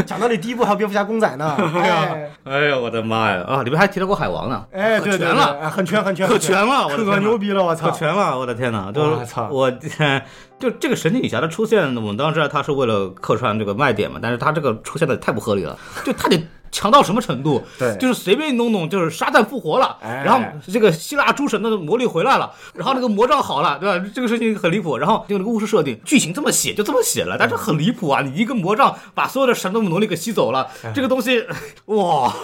[0.04, 1.56] 讲道理，第一部还有蝙蝠侠公仔呢。
[1.74, 3.42] 哎哎呀，我的妈呀！
[3.48, 4.62] 啊，里面还提到过海王呢。
[4.70, 7.64] 哎，全了，很全很全，可全了，可牛逼了！
[7.64, 8.38] 我操，可全了！
[8.38, 8.92] 我的天哪！
[8.94, 9.48] 我操！
[9.50, 10.22] 我天！
[10.58, 17.62] 就这个神奇女侠的出现，我们当然知道她是为了客串这个卖点嘛，但是她这个出现的太不合理了，就她得强到什么程度？
[17.78, 20.40] 对就是随便弄弄，就是沙赞复活了，哎然后
[20.72, 24.04] 这个希腊诸神的魔力回来了，然后那个魔杖好了，对吧？
[24.14, 24.98] 这个事情很离谱。
[24.98, 28.20] 然后就那个巫师设定，剧情这么写就这么写了，但是很离谱啊！
[28.20, 31.44] 你一个魔杖把所有的神的魔力给吸走了，哎这个东西，
[31.86, 32.34] 哇，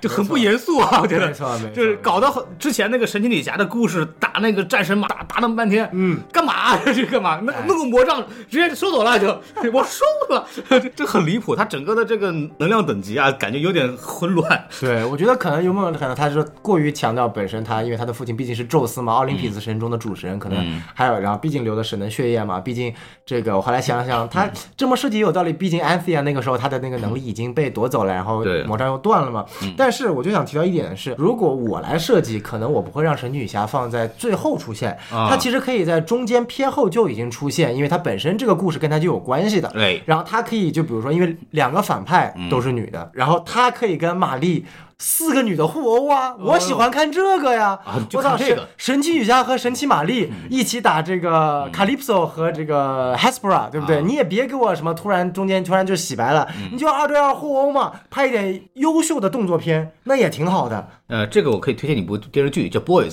[0.00, 1.00] 就很不严肃啊！
[1.02, 1.32] 我觉得
[1.74, 7.40] 就是搞得很之前那个神奇女侠的故事，打那个战神马打打那么半天，嗯，干嘛 这干嘛？
[7.42, 9.26] 那弄个魔杖直接收走了就，
[9.72, 11.56] 我收了，这这很离谱。
[11.56, 14.66] 他整个的这个能量等级啊，感觉有点混乱。
[14.80, 22.92] 对，我觉得可能有没有可能他是过于强调本身他，因为他的父亲毕竟是宙斯嘛，奥林匹斯神中的主神，可能还有，然后毕竟流的神的血液嘛，毕竟
[23.24, 29.44] 这个我后来想想，他这么设计也有道理，毕竟安 t 亚那个时候他的那个能力已经被夺走了，然后魔杖又断了嘛。
[29.76, 35.28] 但是我就想提到一点的是，如果我来设计，可能我不会让神奇女侠放在最后出现，啊。
[35.28, 39.68] 她其实可以在中间偏后就已经出现，因为他本身这个故事跟他就有关系的。
[39.70, 44.66] 对然后她可以就比如说，因为两个反派都是女的，然后她可以跟玛丽。
[44.98, 46.34] 四个女的互殴啊！
[46.38, 47.78] 我喜欢看这个呀！
[48.14, 53.98] 我操，看这个神神奇女侠和神奇玛丽一起打这个 Calypso 和这个 Hespera，对不对？
[53.98, 60.88] 啊你也别给我什么突然中间突然就洗白了，你就二对二互殴嘛，拍一点优秀的动作片，那也挺好的。
[61.08, 63.12] 呃，这个我可以推荐你一部电视剧，叫《Boys》。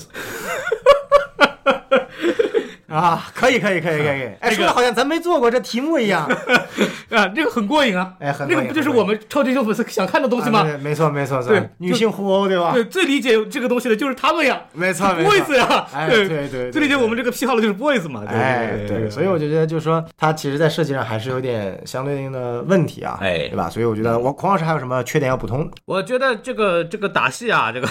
[2.94, 6.28] 啊，可以可以可以可以，哎，说的好像咱没做过这题目一样。
[7.10, 8.12] 啊，这个很过瘾啊！
[8.18, 10.64] 哎很那个不就是我们超级英雄粉丝想看的东西吗？
[10.82, 12.72] 没错没错，对女性互殴对吧？
[12.72, 23.68] 对，最理解这个东西的就是他们呀，没错 boys 呀，哎对对对最理解我们这个癖好的就是 boys 嘛，对哎，对对，所以我就觉得，就是说，它其实，在设计上还是有点相对应的问题啊，哎对吧？
[23.70, 25.70] 所以我觉得，我孔老师还有什么缺点要补充？
[25.84, 27.88] 我觉得这个这个打戏啊，这个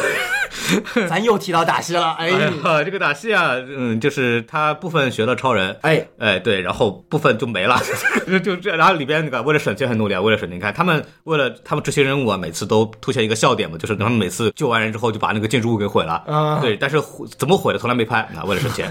[1.08, 2.30] 咱又提到打戏了，哎
[2.84, 7.80] 这个打戏啊，嗯，就是他部分学了超人，哎，哎，对，然后部分就没了，
[8.28, 16.60] 就 就这，然后里边那个为了省钱很努力啊，为了省钱，你看他们为了他们执行任务啊，每次都凸显一个笑点嘛，就是他们每次救完人之后就把那个建筑物给毁了，啊。
[16.62, 18.90] 对，但是毁怎么毁的从来没拍，啊，为了省钱，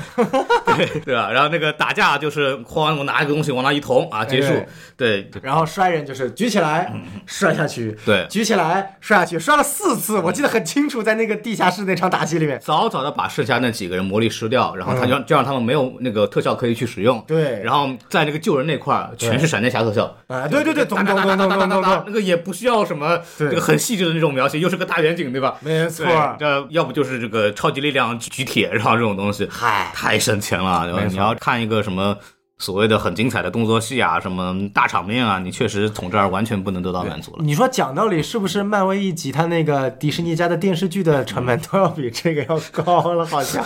[0.76, 1.30] 对对吧？
[1.30, 4.52] 然后那个打架就是哐，我拿一个东西往那一捅啊，结束。
[4.52, 5.30] 哎，对。
[5.42, 6.92] 然后摔人就是举起来，
[7.26, 8.26] 摔下去，对。
[8.30, 12.58] 举起来，摔下去，摔了四次，我记得很清楚，在那个地下室那场打击里面。
[12.60, 17.18] 早早的把剩下那几个人魔力失掉，然后他就就让他们没有那个特效可以去使用。
[17.18, 20.14] 嗯对然后在那个救人那块儿全是闪电侠特效。
[20.26, 25.56] 哎，对对对，咚咚咚咚咚咚咚，那个也不需要什么这个很细致的那种描写，又是个大远景，对吧？
[25.60, 26.06] 没错
[26.38, 30.84] 这要不就是这个超级力量举铁，然后这种东西，嗨太省钱了。
[30.86, 32.16] 对吧你要看一个什么
[32.62, 37.38] 所谓的很精彩的动作戏啊，什么大场面啊，你确实从这儿完全不能得到满足了。
[37.42, 43.26] 你说讲道理，是不是漫威一集它那个迪士尼家的电视剧的成本都要比这个要高了？
[43.26, 43.64] 好像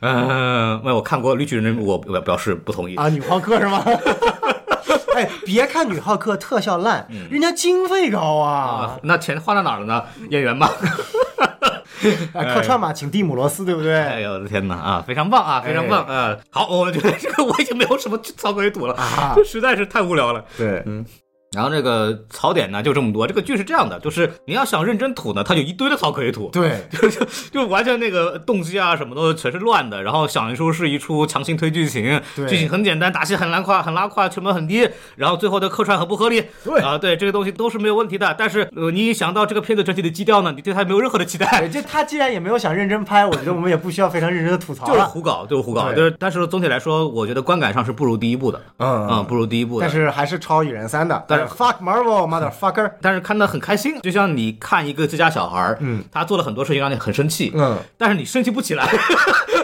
[0.00, 2.96] 嗯， 没有我看过《绿巨人》，我我表示不同意。
[2.96, 3.84] 啊，女浩克是吗？
[5.14, 8.52] 哎，别看女浩克特效烂，人家经费高啊！
[8.54, 10.02] 啊，那钱花在哪儿了呢？
[10.30, 10.72] 演员吧。
[12.32, 13.98] 哎， 客串嘛，请蒂姆罗斯，对不对？
[14.00, 16.36] 哎呦我的天哪啊，非常棒啊，非常棒啊！
[16.50, 18.96] 好，我觉得这个我已经没有什么 槽可以吐了，
[19.44, 20.44] 实在是太无聊了。
[20.56, 20.82] 对，
[21.52, 26.50] 然后这个槽点呢就这么多，这个剧是这样的，就是你要想认真吐呢，它有一堆的槽可以吐。
[26.50, 38.34] 对， 就就就完全那个动机啊什么的全是乱的，然后想一出是一出强行推剧情，对剧情很简单，打戏很拉胯，很拉胯，成本很低，然后最后的客串很不合理，对啊，对这个东西都是没有问题的。
[38.38, 45.00] 但是呃，你一想到这个片子整体的基调呢，你对它没有任何的期待，对，就他既然也没有想认真拍，我觉得我们也不需要非常认真的吐槽就是。
[45.00, 45.92] 胡搞，就是胡搞。
[45.94, 49.86] 就是，但是总体来说，我觉得观感上是不如第一部的，嗯嗯，不如第一部的。
[49.86, 51.24] 但是还是超蚁人三的。
[51.26, 58.84] 但是 fuck Marvel motherfucker， 但是看的很开心，就像你看一个自家小孩，嗯，他做了很多事情让你很生气，嗯，但是你生气不起来，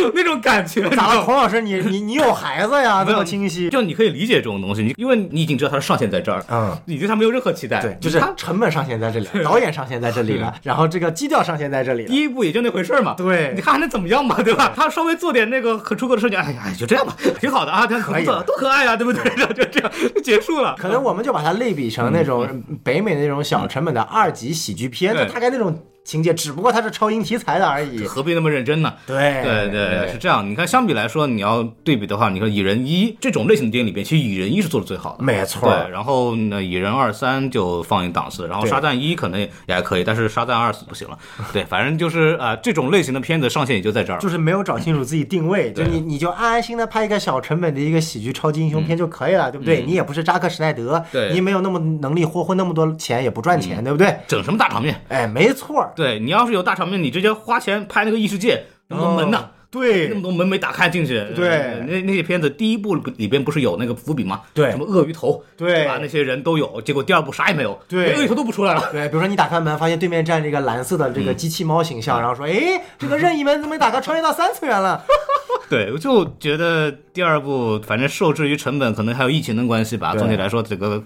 [0.00, 0.88] 就 那种感觉。
[0.90, 3.04] 咋了，孔老师，你你你有孩子呀？
[3.04, 3.68] 这 没有么清晰？
[3.70, 6.76] 就你可以理解这种东西，你因为你已经知道它的上限在这儿，嗯。
[6.86, 7.80] 你对它没有任何期待。
[7.80, 12.16] 对，就是它成本上限在这里，导演上限在这里了，然后这个基调上限在这里了第。
[12.16, 13.14] 一部也就那回事儿嘛。
[13.16, 14.72] 对你看还能怎么样嘛，对吧？
[14.74, 19.22] 他稍微做点那个很出格的事情，哎呀，就这样吧， 挺好的啊，挺可以了多可爱呀，对不对？
[19.36, 20.74] 就就这样就结束了。
[20.78, 25.76] 可能我们就把它类比成那种北美的那种小成本的二级喜剧片，大概那种
[26.10, 28.04] 情节，只不过它是超英题材的而已。
[28.04, 28.92] 何必那么认真呢？
[29.06, 30.48] 对对对，是这样。
[30.50, 41.16] 你看，相比来说，你要对比的话，你看《蚁人一》这种类型的电影里边，其实《蚁人一》是做的最好的，没错对，然后呢，《蚁人二三》就放一档次，然后《对沙赞一》可能也还可以，但是《沙赞二》不行了。
[41.52, 44.18] 对，反正就是啊、呃这种类型的片子上限也就在这儿。
[44.18, 49.82] 就是没有找清楚自己定位，就你你就安安心的拍一个小成本的一个喜剧超级英雄片就可以了，对不对？
[49.82, 54.16] 你也不是扎克施奈德，对你没有那么能力霍霍那么多钱也不赚钱，对不对？
[54.26, 55.00] 整什么大场面？
[55.08, 59.50] 哎，没错儿，对你要是有大场面，你直接花钱拍那个异世界，那么多门呢？
[59.70, 61.24] 对那么多门没打开进去。
[61.36, 64.40] 对呃那那些片子第一部里边不是有那个伏笔吗？
[64.54, 65.98] 对什么鳄鱼头，对吧？
[66.00, 68.88] 那些人都有，结果第二部啥也没有，对鳄鱼头都不出来了。
[68.90, 75.04] 对，比如说你打开门，发现对面站着一个蓝色的这个机器猫形象，然后说，哎，这个任意门怎么没打开，穿越到三次元了？
[75.70, 80.16] 对，我就觉得第二部反正受制于成本，可能还有疫情的关系吧。
[80.16, 81.00] 总体来说，这个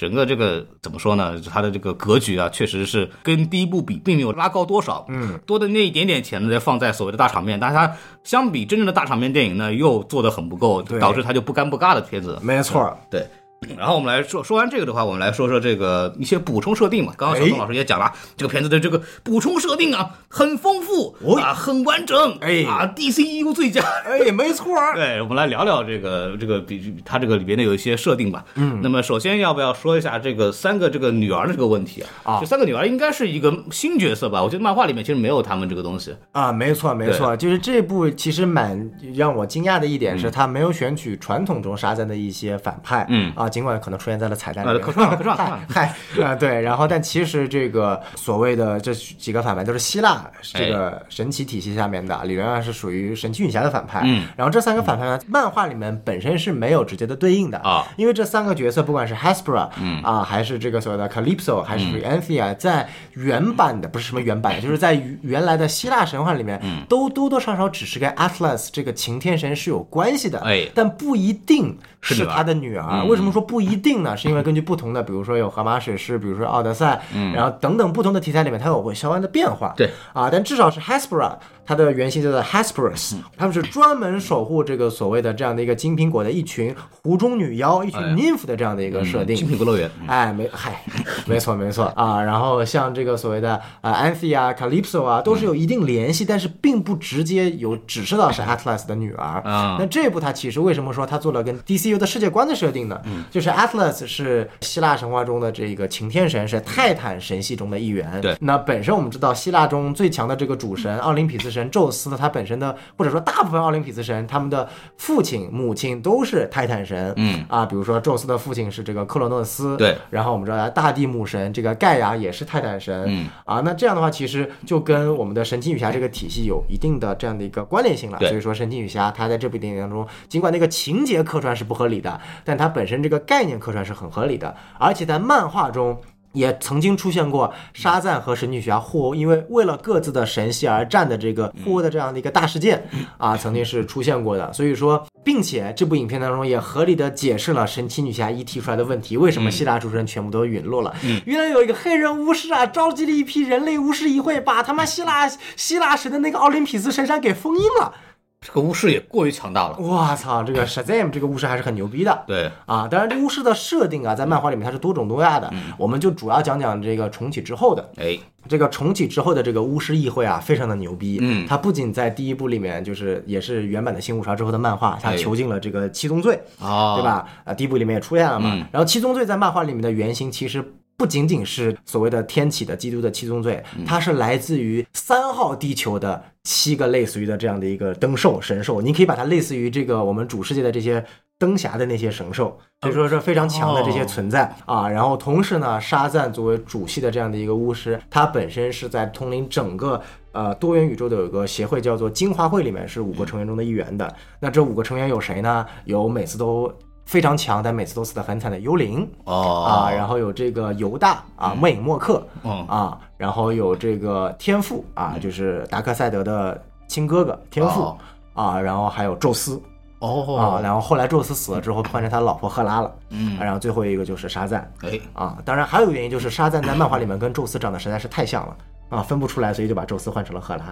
[0.00, 1.38] 整个这个怎么说呢？
[1.52, 5.04] 它的这个格局啊，确实是跟第一部比，并没有拉高多少。
[5.10, 7.94] 嗯，多的那一点点钱呢，再放在所谓的大场面，但是它
[8.24, 12.38] 相比真正的大场面电影呢，又做的很不够，导致它就不尴不尬的片子。
[12.40, 13.26] 没错，对。
[13.76, 17.12] 然后我们来说说完这个的话，我们来说说这个一些补充设定嘛。
[17.14, 23.82] 刚刚小宋哎老师也讲了，这个片子的这个补充设定啊，很丰富、哦啊，很完整，哎啊，DCU 最佳。
[24.06, 28.42] 哎，没错， 对，我们来聊聊这个这个比它这个里边的有一些设定吧。
[28.54, 32.36] 嗯，那么首先要不要说一下这个三个这个女儿的这个问题啊？
[32.36, 34.42] 啊这三个女儿应该是一个新角色吧？
[34.42, 36.16] 我觉得漫画里面其实没有他们这个东西。
[36.32, 66.84] 啊，没错没错，就是这部其实蛮让我惊讶的一点是，他没有选取传统中沙赞的一些反派，嗯啊，尽管可能出现在了彩蛋里面，串了客串了嗨嗨啊对，然后但其实这个所谓的这几个反派都是希腊这个神奇体系下面的，理论上是属于神奇女侠的反派，嗯，然后这三个反派呢，漫画里面本身是没有直接的对应的啊，因为这三个角色不管是 Hespera，嗯啊，还是这个所谓的 Calypso，还是 Anthea，在原版的不是什么原版，就是在原来的希腊神话里面，嗯。
[66.88, 72.86] 都多多少少只是跟 Atlas 这个擎天神是有关系的，哎但不一定是他的女儿。
[72.90, 74.16] 嗯为什么说不一定呢？
[74.16, 77.02] 是因为根据不同的，比如说有荷马史诗，比如说奥德赛，
[77.34, 79.74] 然后等等不同的题材里面，它有会相关的变化。
[79.76, 81.32] 嗯对啊，但至少是 Hespera，
[81.64, 89.36] 它的原型叫做 Hesperus，他嗯们是专门守护这个所谓的这样的一个金苹果的一群湖中女妖，一群 nymph 的这样的一个设定。
[89.36, 90.82] 金苹果乐园，嗯哎，没嗨，
[91.26, 92.22] 没错没错啊。
[92.22, 99.40] 然后像这个所谓的呃 Anthe 啊、Calypso 啊，都是有一定联系，但是并不直接有指示到是 Atlas 的女儿。
[99.44, 103.00] 啊那这部它其实为什么说它做了跟 DCU 的世界观的设定呢？
[103.04, 108.20] 嗯就是 Atlas 是希腊神话中的这个擎天神，是泰坦神系中的一员。
[108.20, 117.12] 对那本身我们知道希腊中最强的这个主神奥林匹斯神宙斯的，他本身的或者说大部分奥林匹斯神，他们的父亲母亲都是泰坦神。
[117.16, 128.18] 嗯啊，比如说宙斯的父亲是这个克罗诺斯，对，然后我们知道大地母神这个盖亚也是泰坦神，嗯啊，那这样的话其实就跟我们的神奇女侠这个体系有一定的这样的一个关联性了。
[128.18, 136.00] 所以说神奇女侠她在这部电影当中，尽管那个情节客串是不合理的，但它本身这个概念客串是很合理的，而且在漫画中。
[136.32, 142.86] 也曾经出现过沙赞和神奇女侠互殴，因为为了各自的神系而战的这个互殴的这样的一个大事件
[143.18, 144.52] 啊，曾经是出现过的。
[144.52, 150.94] 所以说，并且这部影片当中也合理的解释了神奇女侠一提出来的问题：为什么希腊诸神全部都陨落了？
[151.24, 157.92] 原来有一个黑人巫师啊，召集了一批人类巫师议会，把他妈希腊希腊神的那个奥林匹斯神山给封印了。
[158.40, 159.76] 这个巫师也过于强大了。
[159.78, 162.24] 我操，这个 Shazam 这个巫师还是很牛逼的。
[162.26, 167.90] 对，啊，当然，这巫师的设定啊，在漫画里面它是多种多样的，我们就主要讲讲这个重启之后的。
[167.98, 168.18] 哎，
[168.48, 171.18] 这个重启之后的这个巫师议会啊，非常的牛逼。
[171.20, 177.04] 嗯它不仅在第一部里面，就是也是原版的新五朝之后的漫画，它哎囚禁了这个七宗罪，哦，对？
[177.04, 177.26] 吧？
[177.44, 178.50] 啊，第一部里面也出现了嘛。
[178.54, 180.64] 嗯然后七宗罪在漫画里面的原型其实。
[180.96, 191.04] 不仅仅是所谓的天启的基督的七宗罪，嗯它是来自于三号地球的七个类似于的这样的一个灯兽神兽，你可以把它类似于这个我们主世界的这些
[191.38, 194.88] 灯侠的那些神兽，所以说是非常强的这些存在、啊。
[194.88, 200.00] 然后同时呢，沙赞作为主系的这样的一个巫师，他本身是在统领整个
[200.32, 204.14] 呃多元宇宙的有一个协会叫做精华会里面是五个成员中的一员的。
[204.38, 205.66] 那这五个成员有谁呢？
[205.84, 206.72] 有每次都
[207.06, 216.58] 非常强，但每次都死得很惨的幽灵哦啊，然后有这个犹大啊，魅影默克嗯啊，然后有这个天赋啊，就是达克赛德的
[216.88, 217.98] 亲哥哥天赋哦。
[218.32, 219.60] 啊，然后还有宙斯
[219.98, 223.38] 啊，哦，然后后来宙斯死了之后换成他老婆赫拉了，嗯。
[223.38, 224.72] 啊然后最后一个就是沙赞。
[224.80, 228.56] 哎，啊，当然还有一个原因就是沙赞在漫画里面跟宙斯长得实在是太像了
[228.90, 230.64] 啊，分不出来，所以就把宙斯换成了赫拉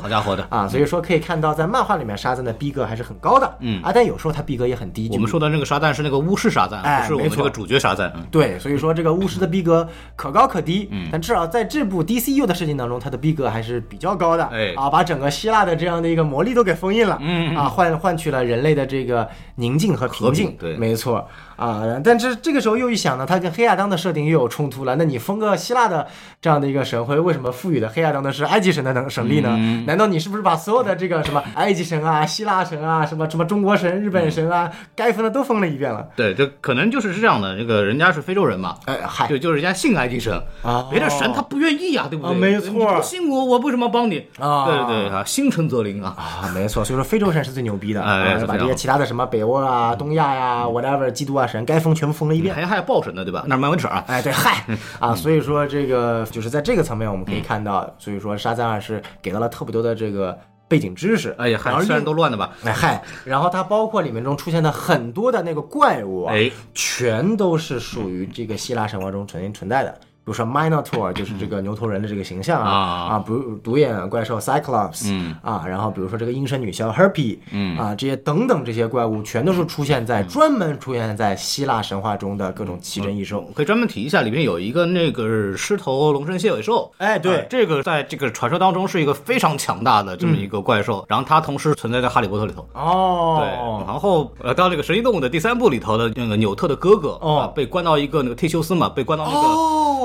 [0.00, 8.10] 好家伙的，啊，所以说可以看到在漫画里面沙赞的逼格还是很高的，嗯啊，但有时候他逼格也很低，我们说的那个沙赞是那个巫师沙赞，哎不是我们这个主角沙赞。
[8.16, 8.24] 嗯。
[8.30, 14.72] 对，所以说这个巫师的逼格可高可低，嗯但至少在这部 DCU 的事情当中，他的逼格还是比较高的，哎。
[14.76, 21.26] 啊，把整个希腊的这样的一个魔力都给封印了，嗯啊，换换取了人类的这个宁静和平静，和平对没错
[21.58, 26.06] 啊，但这这个时候又一想呢，他跟黑亚当的设定又有冲突了，那你封个希腊的
[26.40, 29.58] 这样的一个神会为什么赋予的黑亚当的是埃及神的能神力呢？
[29.86, 36.06] 难道你是不是把所有的这个什么埃及神啊、希腊神啊、什么什么中国神、日本神啊，该封的都封了一遍了？
[36.14, 37.58] 对，这可能就是是这样的。
[37.58, 40.32] 这个人家是非洲人嘛，哎，嗨，对，就是人家信埃及神
[40.62, 42.36] 啊别的神他不愿意啊，对不对？
[42.36, 44.28] 啊没错你不信我，我为什么帮你？
[44.38, 46.14] 啊对对啊，心诚则灵啊。
[46.16, 52.54] 啊，没错，所以说非洲神是最牛逼的，啊把这些其他的什么北欧啊、东亚呀、whatever 基督啊神该封全部封了一遍。
[52.54, 53.44] 还还有报神呢，对吧？
[53.48, 54.04] 那是漫威的事儿啊。
[54.06, 54.64] 哎，对，嗨
[55.00, 60.38] 啊，所以说这个就是在这个层面我们可以看到，所以说沙赞二是给到了特别多的这个
[60.68, 61.34] 背景知识。
[61.38, 69.98] 哎呀，还虽然都乱的吧，哎嗨，然后它包括里面中出现的很多的那个怪物啊，哎，全都是属于这个希腊神话中曾经存在的。
[70.28, 73.14] 比如说 Minotaur 就是这个牛头人的这个形象啊啊。
[73.14, 75.34] 啊，比如独眼怪兽 Cyclops，嗯。
[75.42, 77.78] 啊，然后比如说这个阴神女枭 Herpy，嗯。
[77.78, 83.48] 啊，这些等等这些怪物全都是出现在专门出现在希腊神话中的各种奇珍异兽。
[83.54, 86.92] 可以专门提一下，里面有一个那个狮头龙身蟹尾兽。
[86.98, 87.38] 哎，对。
[87.38, 92.68] 啊，这个在这个传说当中是一个非常强大的这么一个怪兽，然后它同时存在在《哈利波特》里头。
[92.74, 93.38] 哦。
[93.40, 97.38] 对，哦，然后呃，到这个《神奇动物》的第三部里头的那个纽特的哥哥哦。
[97.38, 99.38] 啊，被关到一个那个忒修斯嘛，被关到那个、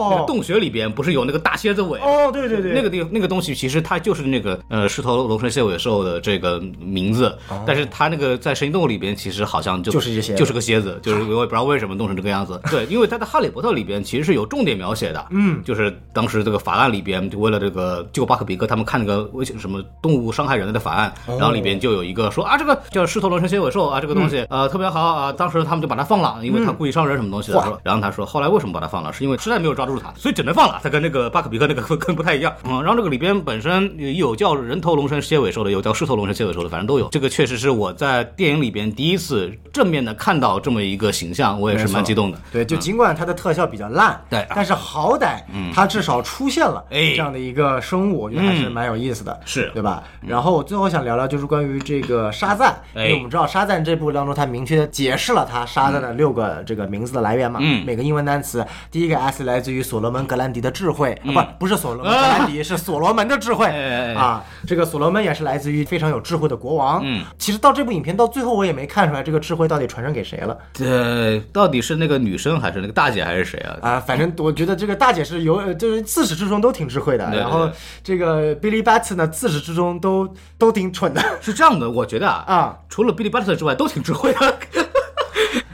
[0.09, 1.99] 那个哦，洞穴里边，不是有那个大蝎子尾？
[1.99, 10.39] 哦，对对对，那个地那个东西其实它就是那个呃狮头龙身蝎尾兽的这个名字，但是它那个在神奇动物里边其实好像就哦就是一些蝎子。
[10.39, 12.59] 就是个蝎子， 就是我也不知道为什么弄成这个样子。
[12.70, 21.38] 对，因为它在哈利波特里边其实是有重点描写的， 嗯，就是当时这个法案里边就为了这个救巴克比克他们看那个危险什么动物伤害人类的法案，哦。
[21.39, 27.80] 然后里边就有一个说啊这个叫狮头龙身蝎尾兽啊这个东西、呃特别好啊，当时他们就把它放了，因为它故意伤人什么东西的。
[27.84, 30.80] 然后他说后来为什么把它放了，是因为实在没有抓住它，所以只能放了。
[30.84, 32.54] 它跟那个巴克比克那个 跟不太一样。
[32.66, 37.08] 嗯，然后这个里边本身有叫人头龙身蝎尾兽的，有叫狮头龙身蝎尾兽的，反正都有。
[37.10, 42.38] 这个确实是我在电影里边第一次正面的看到这么一个形象，我也是蛮激动的。
[42.51, 45.41] 对，就尽管它的特效比较烂，对但是好歹
[45.74, 50.04] 它至少出现了哎这样的一个生物，我觉得还是蛮有意思的，是对吧？
[50.22, 63.67] 然后我最后想聊聊就是关于这个沙赞，因哎为我们知道沙赞这部当中，它明确的解释了它沙赞的六个这个名字的来源嘛，嗯每个英文单词，第一个 S 来自于所罗门格兰迪的智慧，啊，不，不是所罗门格兰迪，是所罗门的智慧
[64.15, 70.57] 啊，这个所罗门也是来自于非常有智慧的国王，嗯，其实到这部影片到最后，我也没看出来这个智慧到底传承给谁了。
[70.73, 73.77] 这到底是那个女生还是那个大姐还是谁啊？
[73.81, 77.29] 啊，反正我觉得这个大姐是有，呃就是自始至终都挺智慧的。
[77.36, 77.69] 然后
[78.03, 82.77] 这个 Billy Batson 呢，自始至终都都挺蠢的是这样的，我觉得啊，啊。
[82.89, 84.57] 除了 Billy Batson 之外，都挺智慧的。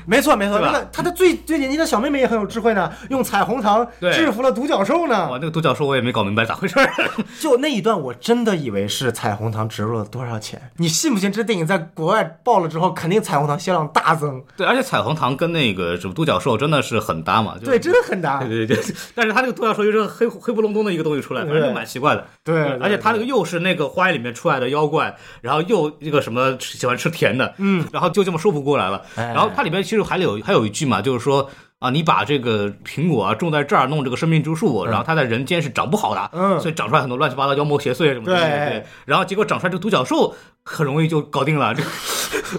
[0.09, 6.91] 没错没错，那个他的最最年轻的小妹妹也很有智慧呢，用彩虹糖制服了独角兽呢哇，那个独角兽我也没搞明白咋回事儿。
[7.39, 10.59] 就那一段，我真的以为是彩虹糖植入了多少钱。
[10.77, 11.31] 你信不信？
[11.31, 14.43] 这电影在国外爆了之后，肯定彩虹糖销量大增。
[14.57, 17.55] 对，而且彩虹糖跟那个什么独角兽真的是很搭嘛。
[17.59, 18.39] 就对，真的很搭。
[18.39, 18.83] 对对对，
[19.13, 22.25] 但是它那个独角兽又是黑黑不隆咚的一个东西出来，反正就蛮奇怪的。
[22.43, 29.01] 对对而且它那个又是那个花园里面出来的妖怪，然后又那个什么喜欢吃甜的，嗯，然后就这么说服过来了。
[29.15, 31.49] 哎然后它里面其实还有还有一句嘛，就是说。
[31.79, 36.59] 啊，你把这个苹果啊种在这儿，弄这个生命之树，然后它在人间是长不好的，嗯。
[36.59, 40.35] 所以长出来很多乱七八糟妖魔邪祟什么的，对对，然后结果长出来这个独角兽
[40.71, 41.81] 很容易就搞定了，这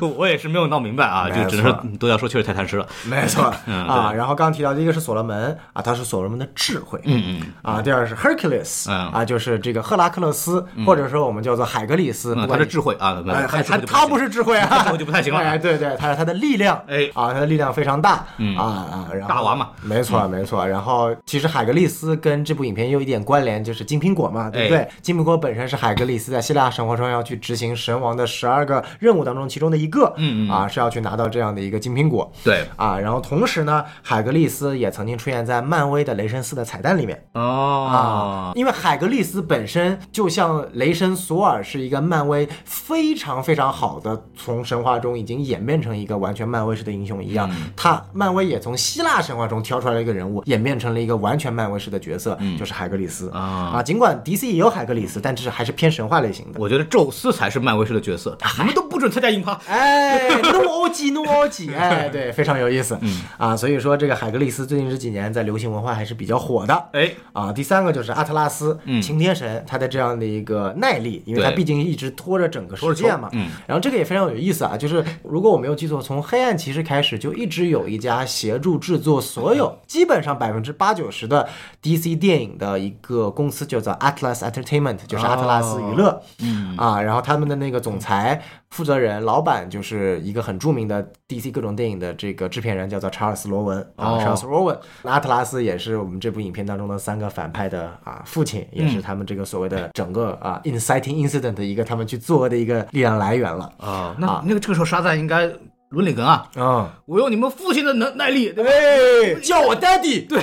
[0.00, 7.52] 个 我也是没有闹明白啊，就只能错说独角兽确实太贪吃了，没错嗯啊，然后刚刚提到第一个是所罗门啊，他是所罗门的智慧，嗯嗯。
[7.62, 9.08] 啊，第二是 Hercules，嗯。
[9.10, 15.38] 啊，就是这个赫拉克勒斯，或者说我们叫做海格力斯，他是智慧啊，哎，他他他不是智慧啊，智慧就不太行了。
[15.40, 17.08] 哎，对对，他是他的力量，哎。
[17.14, 18.56] 啊，他的力量非常大，嗯。
[18.56, 20.66] 啊啊，然后大王嘛，没错没错。
[20.66, 24.88] 然后其实海格力斯跟这部影片也有一点关联，就是金苹果嘛，对不对？
[25.02, 32.30] 金苹果本身是海格力斯在希腊生活中要去执行神王的十二个任务当中其中的一个，嗯嗯啊，是要去拿到这样的一个金苹果。
[32.42, 37.22] 对啊，然后同时呢，海格力斯也曾经出现在漫威的雷神四的彩蛋里面。
[37.34, 53.82] 哦，因为海格力斯本身就像雷神索尔是一个漫威非常非常好的，从神话中已经演变成一个完全漫威式的英雄一样，嗯他漫威也从希腊神话中挑出来了一个人物，演变成了一个完全漫威式的角色，就是海格力斯啊。
[53.82, 56.60] 尽管 DC 也有海格力斯，但这是还是偏神话类型的。
[56.60, 59.52] 我觉得宙斯才是漫威角色，你们都不准参加硬趴。
[59.66, 73.28] 哎，诺欧基，诺欧基，哎， 对，非常有意思，嗯啊，所以说这个海格力斯最近这几年在流行文化还是比较火的，哎，啊，第三个就是阿特拉斯，擎天神，他的这样的一个耐力，因为他毕竟一直拖着整个世界嘛。
[73.32, 81.48] 嗯然后这个也非常有意思啊，就是如果我没有记错，从黑暗骑士开始就一直有一家协助制作所有基本上百分之八九十的
[81.82, 86.20] DC 电影的一个公司，叫做 Atlas Entertainment，就是阿特拉斯娱乐。
[86.40, 88.40] 嗯啊，然后他们的那个总裁
[88.70, 94.78] 负责人、老板就是一个很著名的 DC 各种电影的这个制片人，叫做查尔斯·罗文啊，哦查尔斯·罗文。
[95.02, 103.72] 那阿特拉斯也是我们这部影片当中的三个反派的啊父亲，也是他们这个所谓的整个啊 inciting incident 的一个他们去作恶的一个力量来源了。
[103.78, 105.50] 啊，那啊那个这个时候沙赞应该
[105.90, 108.70] 伦理根啊，啊，我用你们父亲的能耐力，对不？
[108.70, 110.24] 对，叫我 daddy。
[110.24, 110.40] 对，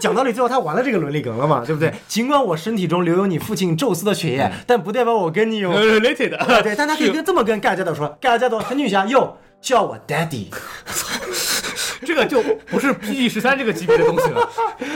[0.00, 1.92] 讲道理，最后他玩了这个伦理梗了嘛，对不对？
[2.08, 5.70] 尽管我身体中留有你父亲宙斯的血液，但不代表我跟你有。
[5.70, 10.46] related 对对，但他可以跟这么跟盖亚加朵说：“盖亚加朵，神奇女侠，哟，叫我 daddy。
[12.04, 14.48] 这个就不是 PG 十三这个级别的东西了，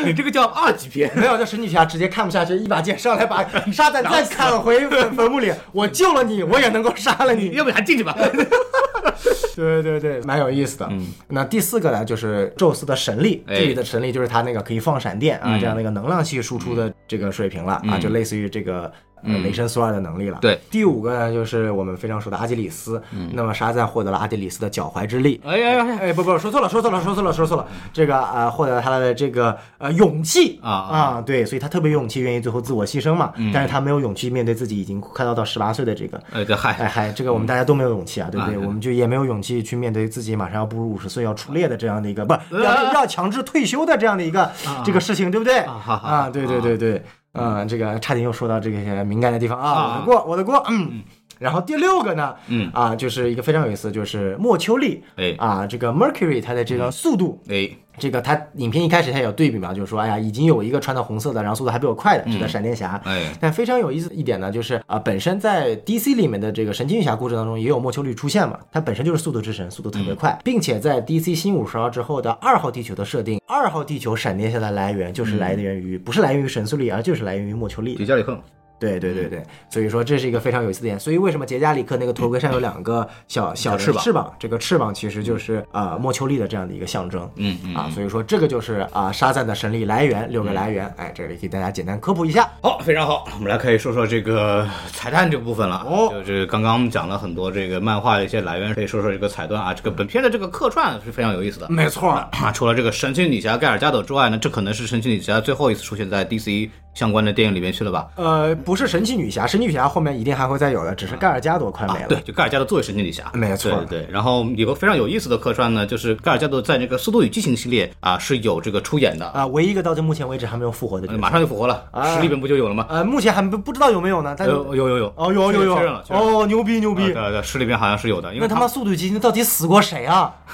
[0.04, 1.10] 你这个叫二级片”。
[1.16, 5.52] 没有，这神奇女侠直接看不下去，一把剑上来把沙赞再砍回坟坟墓里。
[5.72, 7.50] 我救了你，我也能够杀了你。
[7.50, 8.16] 要不你还进去吧？
[9.56, 10.88] 对对对，蛮有意思的。
[10.90, 18.92] 嗯，那第四个呢，就是宙斯的神力，哎这里的神力就是他那个可以放闪电啊，嗯这样的一个能量系输出的这个水平了啊，就类似于这个。
[19.24, 20.38] 呃，嗯雷神索尔的能力了。
[20.40, 23.02] 对，第五个呢，就是我们非常熟的阿基里斯。
[23.32, 25.40] 那么沙赞获得了阿基里斯的脚踝之力。
[25.44, 25.98] 哎呀呀呀！
[26.00, 27.66] 哎，不不，说错了，说错了，说错了，说错了。
[27.92, 33.32] 这个啊，获得了他的这个呃勇气啊啊，对，所以他特别有勇气，愿意最后自我牺牲嘛。
[33.52, 38.56] 但是他没有勇气面对自己已经快要到十八岁的这个哎，这嗨，哎嗨，这个我们大家都没有勇气啊，对不对？
[38.56, 44.50] 啊我们就也没有勇气去面对自己马上要步入五十岁要出列的这样的一个，不要要要强制退休的这样的一个
[44.84, 45.58] 这个事情，对不对？
[45.58, 47.02] 啊，对对对对，
[47.34, 51.02] 嗯，这个差点又说到这个些敏感的地方啊，我的锅，我的锅，嗯。
[51.44, 52.70] 然后第六个呢，嗯。
[52.72, 55.34] 啊，就是一个非常有意思，就是莫丘利，哎。
[55.38, 63.00] 啊，这个 Mercury 它的这个速度，哎，这个它影片一开始它有对比嘛，就是说，哎呀，已经有一个穿的红色的，然后速度还比我快的，是的闪电侠。
[63.04, 63.30] 哎。
[63.38, 77.94] 但非常有意思的一点呢，就是啊、本身在 DC 里面的这个神奇女侠故事当中也有莫丘利出现嘛，它本身就是速度之神，速度特别快，并且在 DC 新五十号之后的二号地球的设定，二号地球闪电侠的来源就是来源于、不是来源于神速力，而就是来源于莫丘利。
[77.96, 78.38] 杰加里克，
[78.78, 80.98] 对对对对，所以说这是一个非常有意思的点。
[80.98, 84.34] 所以为什么杰加里克那个头盔上有两个小小的翅膀翅膀？
[84.38, 87.30] 这个翅膀其实就是啊、莫丘利的这样的一个象征。
[87.36, 90.92] 嗯嗯啊，所以说这个就是啊沙赞的神力来源六个来源。
[90.96, 92.50] 哎，这里给大家简单科普一下。
[92.62, 95.84] 好，非常好，我们来可以说说这个彩蛋这部分了。
[95.88, 99.72] 哦就是刚刚讲了很多这个漫画的一些来源，可以说说这个彩蛋啊。
[99.72, 101.68] 这个本片的这个客串是非常有意思的。
[101.70, 108.06] 没错，啊，除了这个神奇女侠盖尔加朵之外呢，这可能是神奇女侠最后一次出现在 DC 相关的电影里面去了吧？
[108.16, 112.06] 呃，不是神奇女侠，神奇女侠后面一定还会再有的，只是盖尔加朵快没了。
[112.08, 114.08] 对，就盖尔加朵作为神奇女侠，没错对对。
[114.10, 122.86] 然后有个非常有意思的客串呢，就是盖尔加朵在这个《速度与激情》系列啊是有这个出演的，啊，唯一一个到这目前为止还没有复活的马上就复活了，啊十里面不就有了吗？
[122.88, 130.34] 呃，目前还不不知道有没有呢，但有有有有，哦，有有有，确认了，哦，牛逼牛逼啊，对对，十里边好像是有的，因为那他妈速度与激情到底死过谁啊？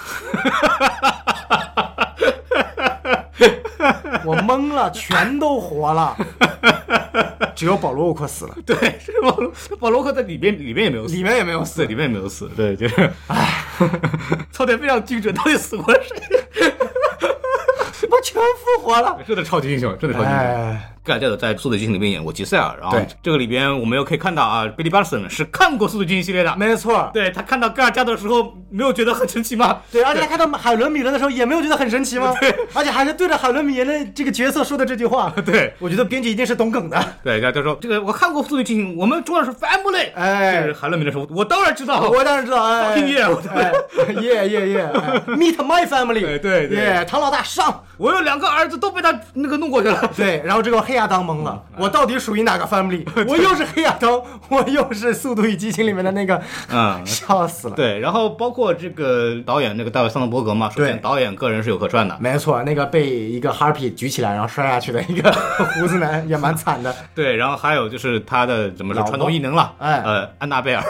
[4.27, 6.17] 我懵了，全都活了，
[7.55, 11.85] 只有保罗沃克死了，对，是保罗保罗克在里边里面也没有死，里面也没有死。
[11.85, 13.65] 里面也没有死，对，就是，唉，
[14.53, 16.73] 操点非常精准，到底死过谁？
[18.11, 19.19] 我全复活了。
[19.27, 20.47] 真的超级英雄，真的超级英雄。
[20.49, 29.81] 哎，盖尔加朵在《速度与激情》里面演过吉赛尔，然后这个里边我们又可以看到啊，Billy Batson 是看过《速度与激情》系列的，没错，对他看到盖尔加德的时候，没有觉得很神奇吗？
[29.91, 32.35] 对，而且他看到海伦米伦的时候，也没有觉得很神奇吗？
[32.41, 35.33] 对，而且还是对着海伦米伦的这个角色说的这句话。
[35.45, 35.73] 对。
[35.79, 37.03] 我觉得编剧一定是懂梗的。
[37.25, 40.13] 对，然后他说这个我看过《速度与激情》，我们重要是 family。
[40.15, 40.61] 哎。
[40.61, 42.99] 就是海伦米伦说，我当然知道，我当然知道，哎。
[43.01, 43.73] Yeah，我哎，
[44.21, 46.69] 耶耶耶哎，Meet my family，对对。
[46.69, 50.09] 对，唐老大上，我有两个儿子都被他那个弄过去了。
[50.17, 53.07] 对，然后这个黑亚当懵了，我到底属于哪个 family？
[53.29, 56.41] 我又是黑亚当， 我又是《速度与激情》里面的那个，
[56.73, 57.75] 嗯，笑死了。
[57.75, 61.01] 对，然后包括这个导演那个大卫桑德伯格嘛，首先对。
[61.01, 66.95] 导演个人是有客串的，没错，那个被一个 harpy 举起来然后摔下去的一个胡子男也蛮惨的。
[67.15, 70.03] 对，然后还有就是他的怎么说传统异能了，哎。
[70.05, 70.83] 呃，安娜贝尔。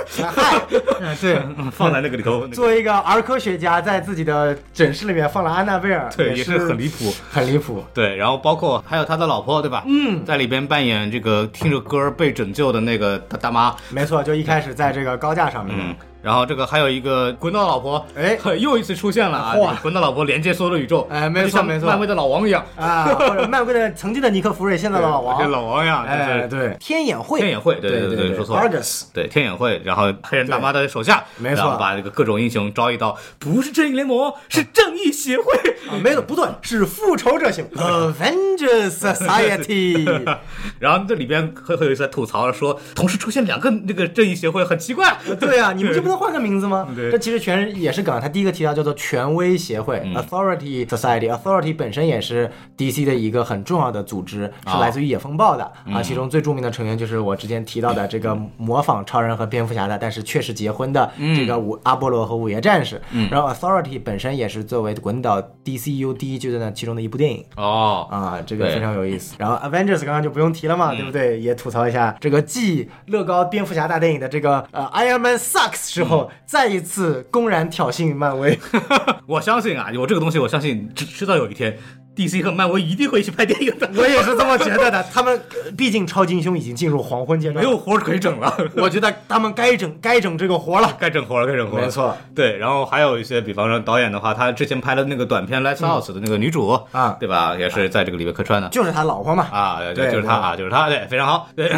[1.20, 1.41] 对，
[1.72, 7.12] 放在那个里头，作为一个儿科学家，在自己的诊室里面放了安娜贝尔，对，也也是很离谱。
[7.31, 7.85] 很离谱。
[7.95, 9.85] 对，然后包括还有他的老婆，对吧？
[9.87, 18.39] 嗯，在里边扮演这个听着歌被拯救的那个大大妈，没错，就一开始在这个高架上面，嗯，然后这个还有一个滚刀老婆，哎。
[18.61, 19.55] 又一次出现了啊！
[19.57, 21.87] 嚯滚刀老婆连接所有的宇宙，哎没错没错。
[21.87, 28.62] 漫威的老王一样，啊，或者漫威的 曾经的尼克弗瑞，现在的老跟王，老王一样，哎，对，天眼会，天眼会，对对对，说错了。
[28.62, 31.77] ，Argus，对天眼会，然后黑人大妈的手下，没错。
[31.79, 35.45] 把这个各种英雄招一到，不是正义联盟，是正义协会。
[35.89, 40.37] 啊，没有不对，是复仇者型 Avengers Society，
[40.79, 45.16] 然后这里边会会有意思，吐槽说，同时出现两个那个正义协会很奇怪。
[45.39, 46.87] 对啊，你们就不能换个名字吗？
[46.95, 48.21] 对这其实全是也是梗。
[48.21, 51.31] 他第一个提到叫做权威协会、（Authority Society）。
[51.31, 56.03] Authority 本身也是 DC 的一个很重要的组织，是来自于野风暴的啊。
[56.03, 63.01] 其中最著名的成员就是我之前提到的这个模仿超人和蝙蝠侠的，但是确实结婚的这个五阿波罗和午夜战士。
[63.31, 67.45] 然后 Authority 本身也是作为滚导 DCU 第一阶段的其中的一部电影。
[67.57, 69.37] 哦，啊，这个非常有意思。
[69.39, 71.41] 然后 Avengers 刚刚就不用提了嘛，对不对？
[71.41, 78.59] 也吐槽一下这个继乐高蝙蝠侠大电影的这个呃 Iron Man sucks 之后，再一次公然挑衅漫威。
[79.26, 81.76] 我相信啊，有这个东西，我相信迟迟早有一天
[82.16, 85.03] ，DC 和漫威一定会一起拍电影的， 我也是这么觉得的。
[85.12, 88.53] 他们呃毕竟超级英雄已经进入黄昏阶段，没有，活儿可以整了。
[88.76, 90.96] 我觉得他们该整该整这个活了。
[90.98, 91.84] 该整活了，该整活了。
[91.84, 92.57] 没错，对。
[92.57, 97.55] 然后还有一些，比方说导演的话，他之前拍的那个短片《Lights Out》的那个女主啊对吧？
[97.57, 99.46] 也是在这个里面客串的就是他老婆嘛。
[99.53, 101.70] 啊，对，对就是他啊，就是他，对，非常好，对。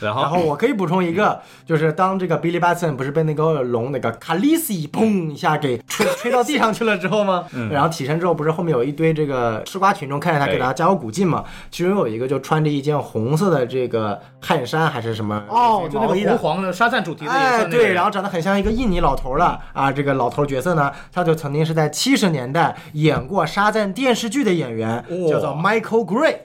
[0.00, 7.44] 然后，然后我可以补充一个，就是当这个 Billy Batson 不是被那个龙那个卡利西砰一下给 吹吹到地上去了之后吗？
[7.70, 11.44] 然后起身之后，不是后面有一堆这个吃瓜群众看着他给他加油鼓劲嘛？
[11.70, 19.90] 其中有一个就穿着一件红色的这个汗衫还是什么哦，就那个红黄的沙赞主题的颜哎，色，对，然后长得很像一个印尼老头了啊！
[19.92, 25.28] 这个老头角色呢，他就曾经是在七十年代演过沙赞电视剧的演员，哇。
[25.28, 26.36] 叫做 Michael Gray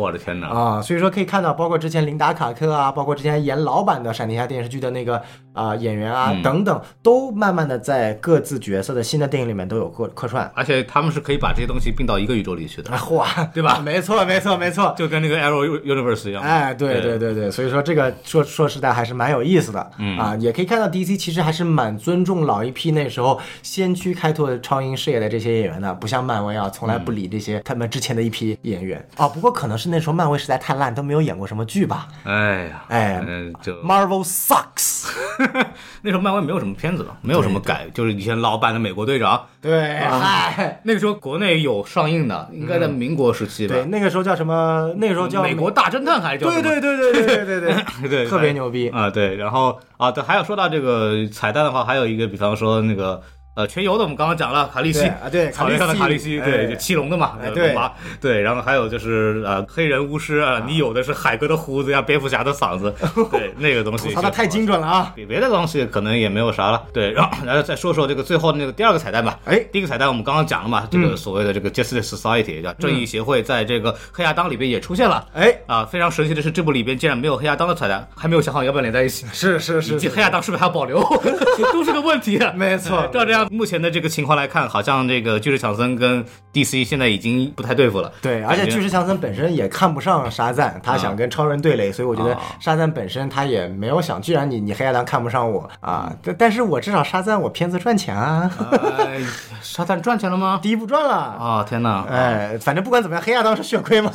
[0.00, 0.48] 我的天哪！
[0.48, 0.82] 啊。
[0.82, 5.20] 所以说可以看到，包括之前琳达卡克啊，包括之前演老版的闪电侠电视剧的那个
[5.52, 10.50] 啊、演员啊、嗯等等，都慢慢的在各自角色的新的电影里面都有客客串。
[10.54, 14.94] 而且他们是可以把这些东西并到一个宇宙里去的啊，，嚯，对吧没错，没错，没错。
[14.96, 16.42] 就跟那个 Arrow Universe 一样。
[16.42, 29.28] 哎，对对对对，所以说这个说说实在还是蛮有意思的，嗯啊，也可以看到 DC 其实还是蛮尊重老一批那时候先驱开拓超英事业的这些演员的，不像漫威啊，从来不理这些他们之前的一批演员啊。
[29.28, 32.08] 不过可能是那时候漫威实在太烂，都没有演过什么剧吧。
[32.24, 35.10] 哎呀，哎嗯，就 Marvel sucks，
[36.02, 39.46] 那时候漫威没有什么片子了，没有什么改，就是以前老版的美国队长。
[39.60, 43.74] 对，嗨， 那个时候国内有上映的，应该在民国时期吧。
[43.74, 44.92] 对，那个时候叫什么？
[44.96, 47.74] 那个时候叫美国大侦探还是叫对对对对对对对
[48.08, 48.88] 对，特别牛逼。
[48.90, 49.10] 啊！
[49.10, 53.20] 对，然后啊，对，还有说到这个彩蛋的话，还有一个，比方说那个
[53.60, 57.76] 呃全游的，我们刚刚讲了卡利西啊对草原上的卡利西，对，哎就七龙的嘛，对
[58.20, 62.94] 对，然后还有就是呃黑人巫师啊，你有的是海哥的胡子呀，蝙蝠侠的嗓子，
[63.30, 65.12] 对，那个东西吐槽的太精准了啊！
[65.14, 69.38] 比别的东西可能也没有啥了，对，然后然后再说说这个最后的那个第二个彩蛋吧。
[69.44, 75.26] 哎第一个彩蛋我们刚刚讲了嘛，这个所谓的这个 Justice Society 叫正义协会，在这个黑亚当里边也出现了。
[75.34, 79.26] 哎，啊，非常神奇的是，这部里边竟然没有黑亚当的彩蛋，还没有想好要不要连在一起。
[79.32, 81.00] 是是以及黑亚当是不是还要保留，
[81.72, 82.40] 都是个问题。
[82.54, 88.12] 没错照这样目前的这个情况来看，好像这个巨石强森跟 DC 现在已经不太对付了。
[88.22, 98.50] 对，而且巨石强森本身也看不上沙赞，他想跟超人对垒，所以我觉得啊沙赞本身他也没有想，既然你你黑亚当看不上我啊，但但是我至少沙赞我片子赚钱啊，
[98.98, 99.20] 哎，
[99.60, 100.60] 沙赞赚钱了吗？
[100.62, 101.14] 第一部赚了。
[101.14, 102.04] 啊，天哪！
[102.08, 104.10] 哎，反正不管怎么样，黑亚当是血亏嘛。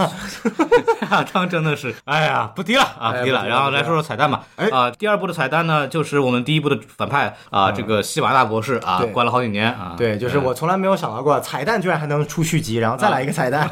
[1.12, 3.40] 亚当真的是，哎呀，不提了啊，不提了。
[3.40, 4.44] 哎不提了然后来说说彩蛋吧。
[4.56, 9.96] 哎啊，第二部的彩蛋呢，就是我们第一部的反派啊，这个希瓦纳博士啊对，关了好几年啊。
[9.98, 13.68] 对，就是我从来没有想到过彩蛋居然还能出续集，然后再来一个彩蛋。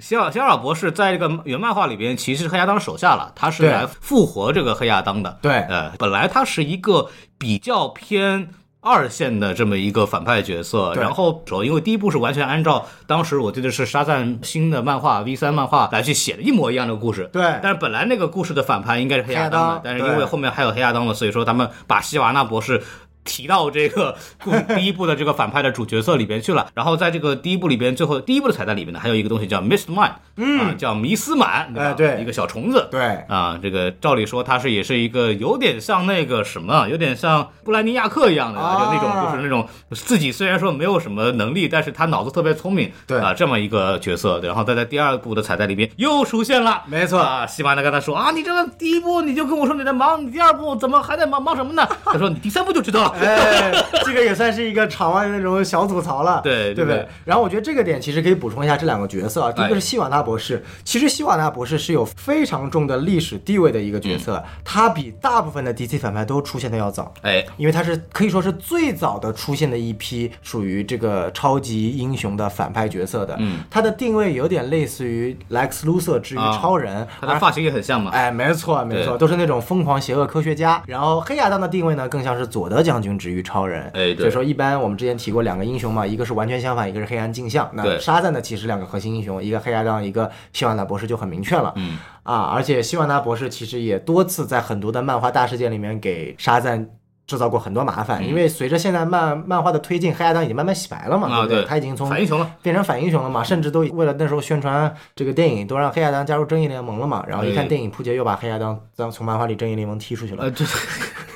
[0.00, 5.38] 希尔希尔博士在这个原漫画里边其实是黑亚当手下了，他是来复活这个黑亚当的。
[5.42, 8.48] 对呃，本来他是一个比较偏。
[8.88, 22.80] 二线的这么一个反派角色，然后主要因为第一部是完全按照当时我记得是沙赞新的漫画 V 三漫画来去写的一模一样的故事，对但是本来那个故事的反派应该是黑亚当的当，但是因为后面还有黑亚当的，所以说他们把希瓦纳博士。
[23.26, 31.90] 提到这个 故第一部的这个反派的主角色里边去了，然后在这个第一部里边，最后第一部的彩蛋里边呢，还有一个东西叫 Mist Man，嗯、啊，叫迷斯满，对吧？
[31.90, 32.20] 哎对。
[32.22, 33.02] 一个小虫子，对。
[33.28, 43.18] 啊，这个照理说它是也是一个有点像那个什么，有点像布兰尼亚克一样的，啊就那种就是那种自己虽然说没有什么能力，但是他脑子特别聪明，对。
[43.18, 44.40] 啊，这么一个角色。
[44.42, 47.18] 然后他在第二部的彩蛋里边又出现了，没错。
[47.18, 51.86] 啊，西马呢跟他说啊，你这个第一部你就跟我说你在忙，你第二部怎么还在忙忙什么呢？
[52.04, 53.15] 他说你第三部就知道了。
[53.18, 53.72] 哎，
[54.04, 57.08] 这个也算是一个场外的那种小吐槽了，对对不对对？
[57.24, 67.12] 然后我觉得这个点其实可以补充一下这两个角色啊，第一哎个是希瓦纳博士，其实希瓦纳博士是有非常重的历史地位的一个角色，他比大部分的 DC 反派都出现的要早。
[67.22, 78.10] 哎，因为他是可以说是最早的出现的一批属于这个超级英雄的反派角色的，嗯，他的定位有点类似于 Lex Luthor 之于啊超人，而他的发型也很像嘛。
[78.12, 80.82] 哎，没错没错，都是那种疯狂邪恶科学家。
[80.86, 83.90] 然后黑亚当的定位呢，更像是佐德将军之于超人。
[83.92, 87.70] 哎所以说一般我们之前提过两个英雄嘛，一个是完全相反，一个是黑暗镜像。
[87.74, 91.74] 那沙赞呢其实两个核心英雄，一个黑亚当，一个希瓦纳博士就很明确了。
[91.76, 96.88] 嗯啊，而且希瓦纳博士其实也多次在很多的漫画大事件里面给沙赞
[97.26, 101.64] 制造过很多麻嗯烦，因为随着现在漫漫画的推进，黑亚当已经慢慢洗白了嘛，啊对不对？
[101.64, 107.24] 他已经从反英雄了，变成反英雄了嘛，甚至都为了那时候宣传这个电影，都让黑亚当加入正义联盟了嘛。
[107.26, 110.44] 然后一看电影扑街，又把黑亚当当从漫画里正义联盟踢出去了。
[110.44, 110.64] 呃，这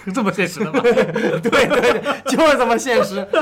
[0.15, 0.81] 这么现实的吗？
[0.83, 0.93] 对
[1.43, 3.27] 对对，就是这么现实。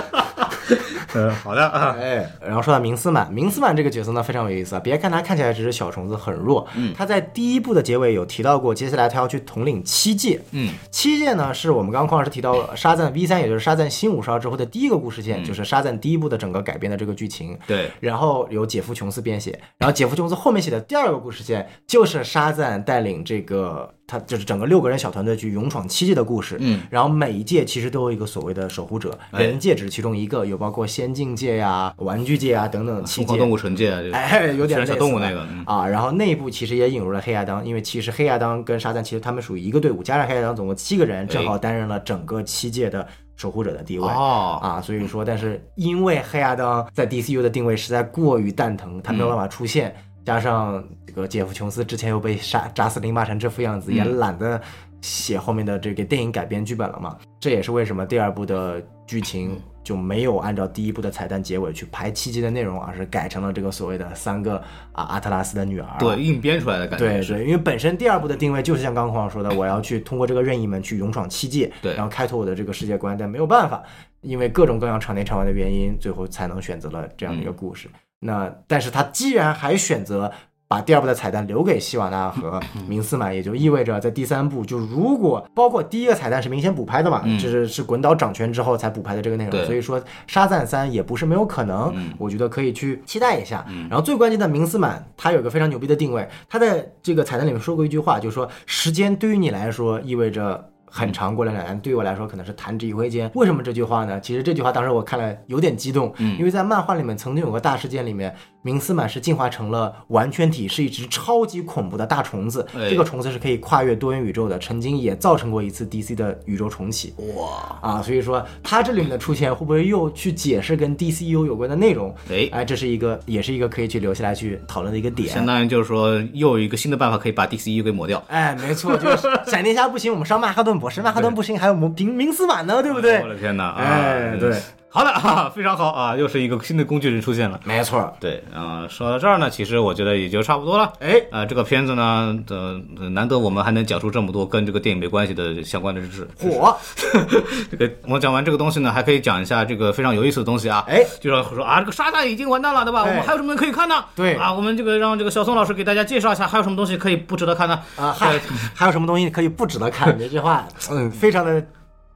[1.14, 4.80] 嗯，好的啊，哎，然后说到明斯满，明斯满这个角色呢非常有意思啊。
[4.80, 10.38] 别看他看起来只是小虫子，很弱，嗯，他在第一部的结尾有提到过，接下来他要去统领七界。
[10.50, 17.59] 嗯，七界呢是我们刚刚匡老师提到沙赞 V 三，也就是沙赞新五十二之后的第一个故事线，就是沙赞第一部的整个改编的这个剧情。
[17.66, 26.56] 对，然后由杰夫琼斯编写，然后杰夫琼斯后面写的第二个故事线就是沙赞带领这个他就是整个六个人小团队去勇闯七界的故事。
[26.59, 33.36] 嗯，然后每一界其实都有一个所谓的守护者，哎人界只是其中一个，有包括仙境界呀、玩具界啊等等七界。
[33.36, 43.06] 动物纯界啊，这哎，有点小动物那个，嗯啊，然后内部其实也引入了黑亚当，因为其实黑亚当跟沙赞其实他们属于一个队伍，加上黑亚当总共七个人，正好担任了整个七界的
[43.36, 44.06] 守护者的地位。
[44.09, 49.94] 哦，啊，所以说，但是因为黑亚当在 DCU 的定位实在过于蛋疼，他没有办法出现，
[50.29, 54.61] 加上这个杰夫琼斯之前又被杀扎斯林骂成这副样子，也懒得
[55.01, 57.16] 写后面的这个电影改编剧本了嘛。
[57.41, 64.59] 这也是为什么第二部的剧情就没有按照第一部的彩蛋结尾去排七集的内容，而是改成了这个所谓的三个
[64.93, 65.89] 啊阿特拉斯的女儿。
[65.99, 73.83] 对，硬编出来的感觉，对对，因为本身第二部的定位就是像刚刚黄老说的，我要去通过这个任意门去勇闯七界，对然后开拓我的这个世界观，但没有办法，
[74.20, 77.89] 因为各种各样场内场外的原因，最后才能选择了这样的一个故事。
[78.20, 80.32] 那但是他既然还选择。
[80.70, 93.64] 把第二部的彩蛋留给希瓦纳和明斯满，也就意味着在第三部，就如果包括第一个彩蛋是明显补拍的嘛，嗯就是是滚岛掌权之后才补拍的这个内容，所以说沙赞三也不是没有可能，嗯我觉得可以去期待一下。
[93.88, 100.68] 然后最关键的明斯满，他有个非常牛逼的定位，他在这个彩蛋里面说过一句话，就是说时间对于你来说意味着。
[100.91, 103.30] 很长过了两年，对于我来说可能是弹指一挥间。
[103.34, 104.20] 为什么这句话呢？
[104.20, 112.66] 其实这句话当时我看了有点激动，因为在漫画里面曾经有个大事件里面，明斯满是进化成了完全体，是一只超级恐怖的大虫子。
[112.74, 117.14] 哎这个虫子是可以跨越多元宇宙的，曾经也造成过一次 DC 的宇宙重启。
[117.36, 122.14] 哇，啊，所以说它这里面的出现会不会又去解释跟 DCU 有关的内容？
[122.30, 125.28] 哎哎，这是一个也是一个可以去留下来去讨论的一个点。
[125.28, 128.22] 相当于就是说又有一个新的办法可以把 DCU 给抹掉。
[128.28, 133.28] 哎，没错，就是闪电侠不行，我们上曼哈顿博士，曼哈顿不行，还有我们明明斯满呢，对不对我？
[133.28, 133.64] 的天哪！
[133.64, 134.56] 啊哎，对，
[134.91, 137.61] 好的啊，非常好啊，又是一个新的工具人出现了。
[137.64, 138.11] 没错。
[138.18, 140.91] 对啊、说到这儿呢，其实我觉得也就差不多了。
[141.01, 142.80] 哎，啊、这个片子呢，呃，
[143.11, 146.28] 难得我们还能讲出这么多跟这个电影没关系的相关的知识。
[146.41, 146.74] 火，
[147.70, 150.82] 这个我们讲完这个东西呢，还可以讲一下这个非常有意思的东西啊。
[150.89, 153.03] 哎，就是说啊，这个沙袋已经完蛋了，对吧？
[153.03, 154.03] 哎我们还有什么可以看呢？
[154.16, 157.78] 对啊，我们这个让这个小宋老师给大家介绍一下，还有什么东西可以不值得看呢？
[157.97, 158.41] 啊，还
[158.74, 160.09] 还有什么东西可以不值得看？
[160.18, 161.62] 这句话，嗯，非常的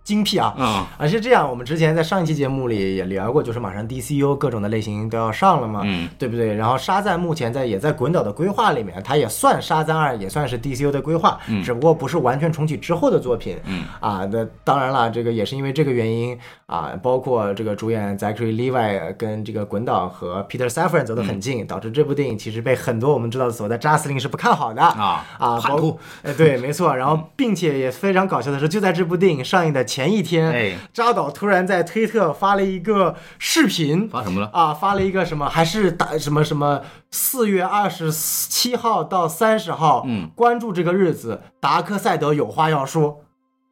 [0.05, 0.55] 精辟啊。
[0.59, 6.55] 啊、而且这样，我们之前在上一期节目里也聊过，就是马上 DCU 各种的类型都要上了嘛，嗯，对不对？
[6.55, 11.63] 然后沙赞目前在也在滚岛的规划里面，它也算沙赞二，也算是 DCU 的规划，嗯。
[11.63, 13.85] 只不过不是完全重启之后的作品，嗯。
[14.01, 21.41] 啊，那当然了，这个也是因为这个原因啊，包括这个主演 Zachary Levi 跟这个滚岛和 Peter Safran 走得很嗯。
[21.41, 24.83] 近，导致这部电影其实被很多我们知道的所谓的扎斯林是不看好的。
[24.83, 25.99] 啊啊，包叛徒。
[26.23, 26.97] 哎，对，没错。
[26.97, 30.79] 然后，并且也非常搞笑的是，就在这部电影上映的前一天，哎。
[30.91, 34.51] 扎导突然在推特发了一个视频，发什么了？
[34.55, 36.81] 啊，发了一个什么，还是打什么什么
[37.11, 43.21] 四月二十七号到三十号，嗯，关注这个日子，达克赛德有话要说，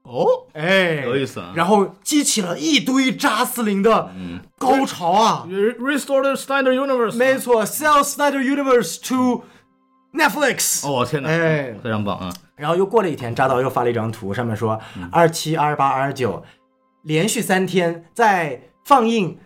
[0.02, 1.54] 哦，哎，有意思啊。
[1.56, 4.10] 然后激起了一堆扎斯林的
[4.58, 7.16] 高潮啊，Restore the Snyder Universe。
[7.16, 9.44] 没错，Sell Snyder Universe to
[10.12, 11.74] Netflix，哦，天哪，哎。
[11.82, 12.30] 非常棒啊！
[12.60, 14.78] 然后又过了一天，扎导又发了一张图，上面说
[15.10, 16.44] 二七、二八、二九，
[17.02, 19.34] 连续三天在放映《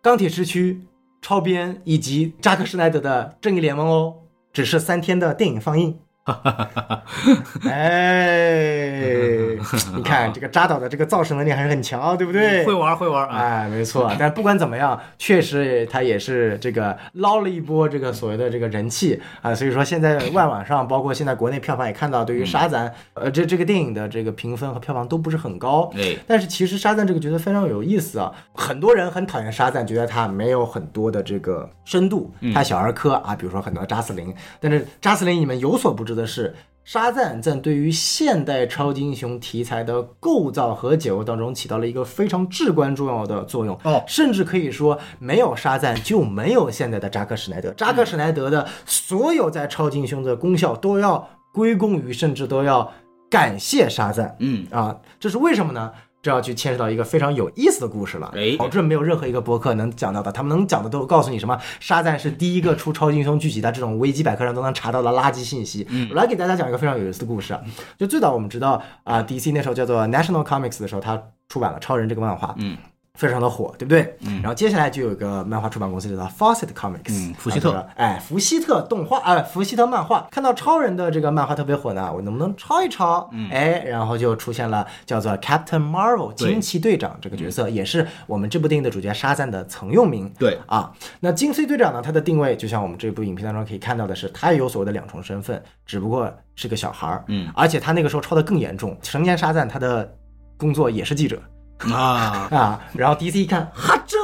[0.00, 0.74] 钢铁之躯》、
[1.20, 4.14] 超编以及扎克施奈德的《正义联盟》哦，
[4.52, 5.98] 只是三天的电影放映。
[7.68, 9.56] 哎，
[9.96, 12.64] 你看这个扎导的这个造势能力还是很强，对不对？
[12.64, 13.36] 会玩会玩啊！
[13.36, 25.90] 哎，没错，但不管怎么样，确实他也是这个捞了一波这个所谓的这个人气啊，所以说现在外网上，包括现在国内票房也看到，对于沙赞，呃，这这个电影的这个评分和票房都不是很高。
[25.96, 34.34] 哎，但是其实沙赞这个角色非常有意思啊，很多人很讨厌沙赞，觉得他没有很多的这个深度，他小儿科啊，比如说很多扎斯林。
[34.60, 36.54] 但是扎斯林你们有所不知的是，
[36.84, 43.78] 沙赞在对于现代超级英雄题材的构造和解构当中起到了一个非常至关重要的作用。
[43.84, 47.70] 哦甚至可以说，没有沙赞就没有现在的扎克施奈德。
[47.72, 52.90] 扎克施奈德的所有在超级英雄的功效都要归功于，甚至都要
[53.30, 54.34] 感谢沙赞。
[54.40, 55.92] 嗯啊，这是为什么呢？
[56.20, 65.86] 这要去牵扯到一个非常有意思的故事了，哎保证没有任何一个博客能讲到的，他们能讲的都告诉你什么沙赞是第一个出超级英雄剧集的这种维基百科上都能查到的垃圾信息。
[66.10, 67.60] 我来给大家讲一个非常有意思的故事啊，
[67.96, 72.76] 就最早我们知道啊、d c 那时候叫做 National Comics 的时候，它出版了超人这个漫画，嗯。
[73.18, 74.16] 非常的火，对不对？
[74.20, 74.40] 嗯。
[74.40, 80.28] 然后接下来就有一个漫画出版公司叫做 Fawcett Comics，嗯福希特啊哎，福希特动画，哎，福希特漫画。
[80.30, 83.28] 看到超人的这个漫画特别火呢，我能不能抄一抄？
[83.32, 90.32] 嗯，哎，然后就出现了叫做 Captain Marvel 对惊奇队长这个角色，也是我们这部电影的主角沙赞的曾用名。
[90.38, 97.24] 对啊，那惊奇队长呢，他的定位就像我们这部影片当中可以看到的是，他也有所谓的两重身份，只不过是个小孩儿。
[97.26, 100.08] 嗯，而且他那个时候抄的更严重，成年沙赞他的
[100.56, 101.40] 工作也是记者。
[101.92, 104.16] 啊，啊，然后 DC 一看，哈，这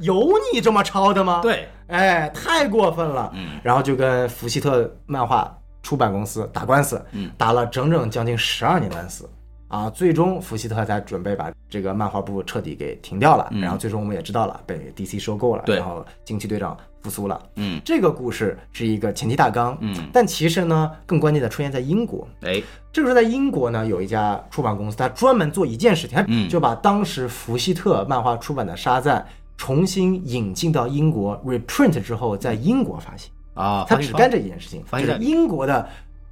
[0.00, 3.30] 有你这么抄的吗？，对，哎，太过分了。
[3.34, 9.28] 嗯，然后就跟福希特漫画出版公司打官司，嗯，打了整整将近十二年官司。
[9.68, 17.40] 啊，最终福希特才准备把这个漫画部彻底给停掉了，嗯然后最终我们也知道了，被 DC 收购了，对然后惊奇队长复苏了。
[17.56, 17.80] 嗯。
[17.84, 26.48] 这个故事是一个前提大纲，嗯，但其实呢，更关键的出现在英国，哎，这个时候在英国呢，有一家出版公司，它专门做一件事情，它嗯。
[26.48, 29.20] 就把当时福希特漫画出版的《沙赞》
[29.56, 33.30] 重新引进到英国 reprint 之后，在英国发行。
[33.54, 35.88] 啊，发行它只干这一件事情，就是英国的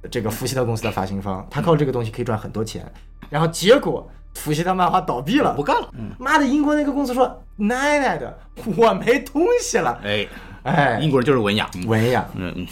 [0.09, 2.89] 这个福希特公司的发行方，他靠这个东西可以赚很多钱。
[3.29, 5.53] 然后结果福希特漫画倒闭了。
[5.53, 8.39] 不，干了，嗯，妈的，英国那个公司说奶奶的，
[8.77, 10.25] 我没东西了，哎，
[10.67, 12.67] 哎，英国人就是文雅，嗯文雅嗯嗯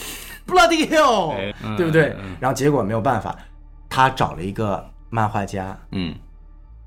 [0.46, 1.34] ，，bloody hell，、
[1.78, 2.16] 对不对？
[2.40, 3.36] 然后结果没有办法，
[3.90, 5.78] 他找了一个漫画家。
[5.92, 6.14] 嗯，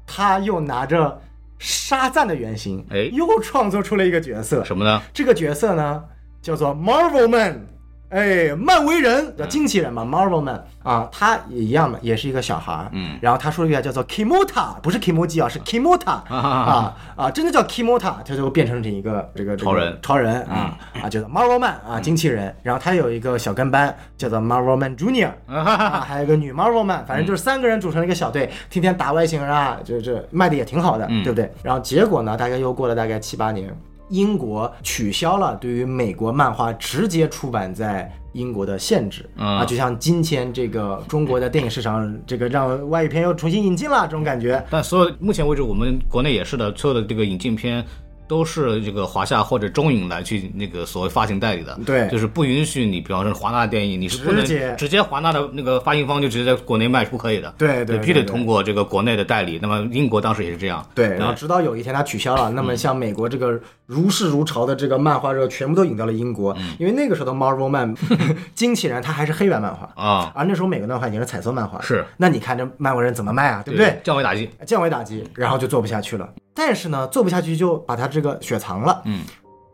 [0.07, 1.21] 他又拿着
[1.59, 4.63] 沙赞的原型，哎又创作出了一个角色。
[4.65, 5.01] 什么呢？
[5.15, 6.05] 这个角色呢，
[6.43, 7.67] 叫做 Marvel Man，
[8.11, 12.89] 哎，漫威人叫惊奇人嘛，Marvel Man 啊，他也一样的，也是一个小孩儿。
[12.93, 13.19] 嗯。
[13.21, 16.97] 然后他说了一句话叫做 Kimota，不是 Kimoji 啊，是 Kimota 啊。
[17.17, 19.99] 啊，真的叫 Kimota，他就变成这一个这个这个超人。
[20.01, 22.55] 超人啊啊，叫做 Marvel Man 啊，惊奇人。
[22.63, 25.33] 然后他有一个小跟班叫做 Marvel Man Junior。
[25.47, 31.23] 啊，还有一个女 Marvel Man，反正就是三个人组成了一个小队，天天打外星人啊，就这卖的也挺好的，嗯。
[31.23, 31.53] 对不对？
[31.63, 33.69] 然后结果呢，大概又过了大概七八年，
[34.11, 44.65] 英国取消了对于美国漫画直接出版在英国的限制、嗯啊，就像今天这个中国的电影市场，这个让外语片又重新引进了这种感觉。
[44.71, 47.85] 但所有目前为止，我们国内也是的，所有的这个引进片
[48.29, 52.07] 都是这个华夏或者中影来去那个所谓发行代理的，对。
[52.09, 54.75] 就是不允许你，比方说华纳电影，你是不能直接。
[54.79, 59.59] 直接华纳的那个发行方就直接在国内卖是不可以的，对对必须得通过这个国内的代理。
[59.61, 67.97] 那么英国当时也是这样，对，然后直到有一天它取消了，那么像美国这个如是如潮的这个漫画热，全部都引到了英国，因为那个时候的 Marvel Man
[68.55, 69.91] 惊奇人他还是黑白漫画。
[69.97, 72.05] 啊，而那时候美国漫画已经是彩色漫画了，是。
[72.17, 73.99] 那你看这漫威人怎么卖啊，对不对？
[74.05, 76.29] 降维打击，降维打击，然后就做不下去了。
[76.59, 79.01] 但是呢，做不下去就把他这个雪藏了。
[79.05, 79.25] 嗯，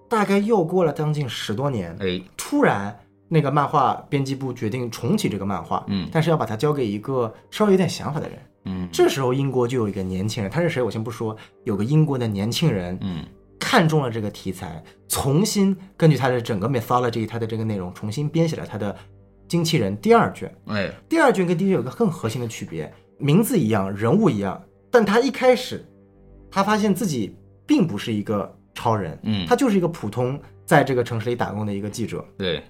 [0.07, 2.95] 大概又过了将近十多年，哎，突然
[3.27, 8.39] 那个漫画编辑部决定重启这个漫画，嗯但是要把它交给一个稍微有点想法的人。
[8.67, 13.25] 嗯这时候英国就有一个年轻人，他是谁我先不说，有个英国的年轻人，嗯
[13.59, 18.93] 看中了这个题材，重新根据他的整个 mythology，他的这个内容重新编写了他的
[19.49, 20.55] 《经纪人》第二卷。
[20.67, 25.83] 哎，第二卷跟第一卷有个更核心的区别，名字一样，人物一样，但他一开始，
[26.55, 27.37] 他发现自己
[27.67, 32.25] 并不是一个超人，嗯他就是一个普通在这个城市里打工的一个记者。
[32.39, 32.63] 对，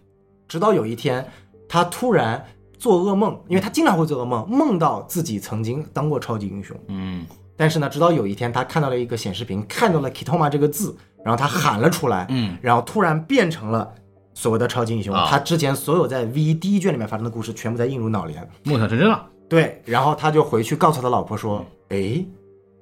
[0.48, 1.24] 直到有一天，
[1.68, 2.42] 他突然
[2.78, 6.74] 做噩梦，因为他经常会做噩梦，梦到自己曾经当过超级英雄。
[6.88, 7.26] 嗯
[7.56, 13.94] 但是呢，直到有一天，他看到了一个显示屏，看到了 Kitoma 这个字，然后他喊了出来，嗯然后突然变成了
[14.32, 15.14] 所谓的超级英雄。
[15.14, 18.48] 啊他之前所有在 V 第一卷里面发生的故事，全部在映入脑帘。
[18.64, 22.26] 梦想成真了，对，然后他就回去告诉他老婆说：“哎，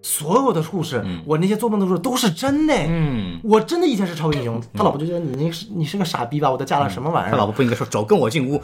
[0.03, 2.75] 所有的故事，我那些做梦的故事都是真的。
[2.75, 4.61] 嗯，我真的以前是超级英雄。
[4.75, 6.51] 他老婆就觉得你那是你是个傻逼吧？
[6.51, 7.31] 我都嫁了什么玩意儿？
[7.31, 8.61] 他老婆不应该说走，跟我进屋，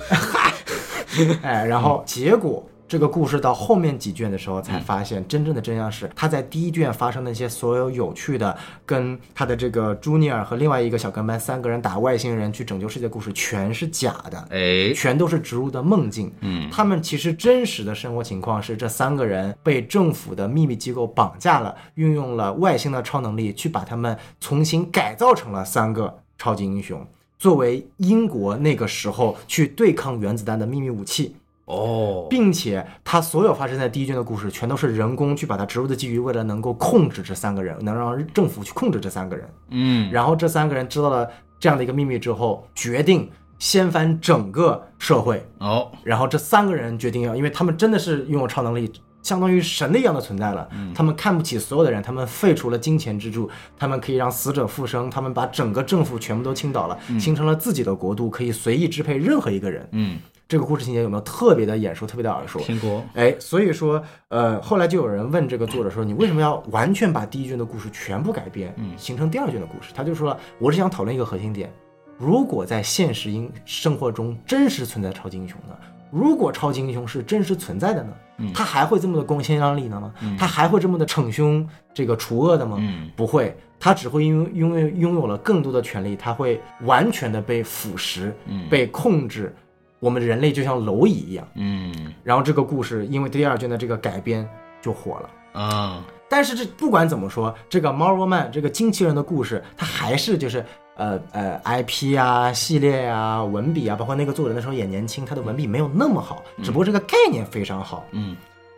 [1.42, 14.48] 哎，然后结果这个故事到后面几卷的时候，才发现真正的真相是，他在第一卷发生的那些所有有趣的，跟他的这个朱尼尔和另外一个小跟班三个人打外星人去拯救世界的故事全是假的。
[14.50, 16.32] 哎，全都是植入的梦境。
[16.40, 27.06] 嗯他们其实真实的生活情况是，这三个人被政府的秘密机构绑架了，运用了外星的超能力去把他们重新改造成了三个超级英雄，
[27.38, 31.36] 作为英国那个时候去对抗原子弹的秘密武器。
[31.68, 39.46] 哦，并且他所有发生在第一卷的故事，全都是人工去把它植入的基于，为了能够控制这三个人，能让政府去控制这三个人。
[39.70, 41.28] 嗯然后这三个人知道了
[41.60, 45.46] 这样的一个秘密之后，决定掀翻整个社会。
[45.58, 48.90] 哦，然后这三个人决定要，因为他们真的是拥有超能力，
[49.22, 50.66] 相当于神的一样的存在了。
[50.94, 59.86] 他们看不起所有的人，他们废除了金钱支柱，他们可以让死者复生，他们把整个政府全部都倾倒了，形成了自己的国度，可以随意支配任何一个人。
[59.92, 60.18] 嗯，
[60.48, 62.58] 这个故事情节有没有特别的眼熟，特别的耳熟？
[62.60, 69.92] 听过，哎，所以说，呃，后来就有人问这个作者说，你为什么要完全把第一卷的故事全部改编，嗯形成第二卷的故事？
[69.94, 71.70] 他就说了，我是想讨论一个核心点：
[72.16, 75.76] 如果在现实英生活中真实存在超级英雄呢？
[76.10, 78.12] 如果超级英雄是真实存在的呢？
[78.38, 80.14] 嗯他还会这么的光鲜亮丽呢吗？
[80.38, 82.78] 他还会这么的逞凶这个除恶的吗？
[82.80, 89.54] 嗯不会，他只会因为拥有拥有了更多的权利，他会完全的被腐蚀，嗯被控制。
[90.00, 91.46] 我们人类就像蝼蚁一样。
[91.54, 94.48] 嗯然后这个故事因为第二卷的这个改编
[94.80, 95.30] 就火了。
[95.60, 108.04] 啊，但是这不管怎么说，这个 Marvel Man 这个惊奇人的故事，它还是就是呃呃 IP 啊、系列啊、文笔啊，包括那个作者那时候也年轻，他的文笔没有那么好，只不过这个概念非常好。
[108.12, 108.36] 嗯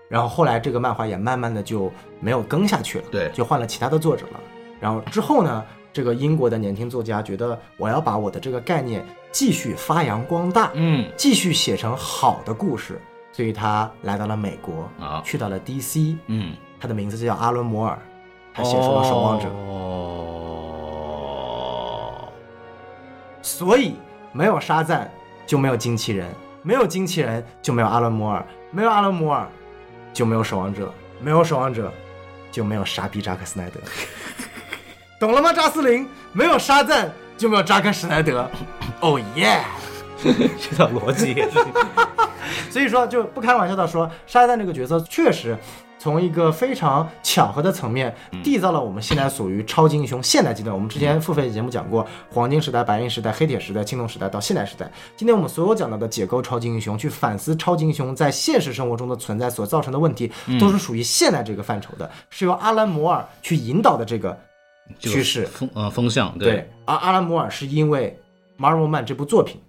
[0.08, 4.40] 然后后来这个漫画也慢慢的就没有更下去了，对就换了其他的作者了。
[4.80, 11.10] 然后之后呢，这个英国的年轻作家觉得我要把我的这个概念继续发扬光大，嗯。
[11.16, 13.00] 继续写成好的故事，
[13.32, 15.20] 所以他来到了美国，啊。
[15.24, 17.98] 去到了 DC，嗯，他的名字就叫阿伦摩尔，
[18.54, 19.88] 他写出了《守望者》哦，
[23.42, 23.96] 所以
[24.32, 25.10] 没有沙赞
[25.46, 26.28] 就没有惊奇人，
[26.62, 29.48] 没有惊奇人就没有阿伦摩尔，没有阿伦摩尔
[30.12, 31.92] 就没有守望者，没有守望者
[32.52, 33.80] 就没有傻逼扎克斯奈德，
[35.20, 35.52] 懂了吗？
[35.52, 38.50] 扎斯林，没有沙赞就没有扎克施耐德，
[39.00, 39.60] 哦耶！
[40.24, 41.36] 这套逻辑
[42.70, 45.54] 所以说，就不开玩笑的说，沙赞这个角色确实
[45.98, 50.74] 从一个非常巧合的层面，缔造了我们现在属于超级英雄现代阶段。
[50.74, 54.90] 我们之前付费节目讲过，黄金时代、白银时代、黑铁时代、青铜时代到现代时代。
[55.18, 64.34] 今天我们所有讲到的解构超级英雄，去反思超级英雄在现实生活中的存在所造成的问题，都是属于现代这个范畴的，是由阿兰摩尔去引导的这个
[64.98, 65.44] 趋势。
[65.46, 68.18] 风呃风向对，而阿拉摩尔是因为
[68.62, 69.60] 《Marvel Man》这部作品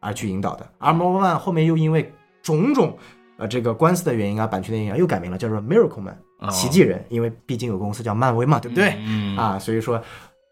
[0.00, 2.12] 而去引导的，而《Marvel Man》后面又因为
[2.42, 2.96] 种种
[3.38, 8.94] 呃这个官司的原因啊、版权的原因啊，又改名了，叫做 Miracle Man，哦奇迹人，因为毕竟有个公司叫漫威嘛，对不对？
[8.98, 10.02] 嗯啊，所以说，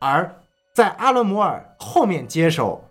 [0.00, 0.34] 而
[0.74, 2.82] 在阿伦摩尔后面接手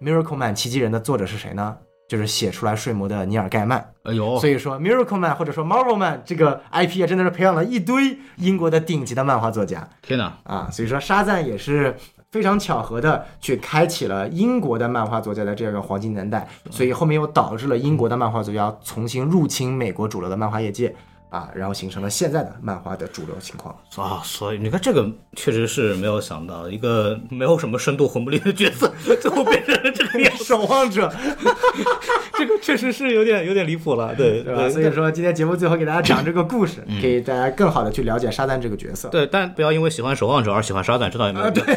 [0.00, 1.76] Miracle Man 奇迹人的作者是谁呢？
[2.08, 3.92] 就是写出来睡魔的尼尔盖曼。
[4.04, 9.88] 哎呦，所以说 Miracle Man 或者说 Marvel Man 这个 IP 啊，真的是培养了一堆英国的顶级的漫画作家。
[10.02, 11.96] 天哪，啊，所以说沙赞也是
[12.30, 20.94] 非常巧合的去开启了英国的漫画作家的这个黄金年代，所以后面又导致了英国的漫画作家重新入侵美国主流的漫画业界
[21.28, 23.74] 啊，然后形成了现在的漫画的主流情况。
[23.96, 31.12] 啊，所以你看这个确实是没有想到，一个没有什么深度、魂不吝的角色， 最后变成了这个 守望者，
[32.34, 34.68] 这个确实是有点有点离谱了，对对吧？
[34.68, 39.08] 所以说今天节目最后给大家讲这个故事，嗯给大家更好的去了解沙赞这个角色。
[39.08, 41.50] 对，但不要因为喜欢守望者而喜欢沙赞，这倒也没有。
[41.50, 41.76] 对，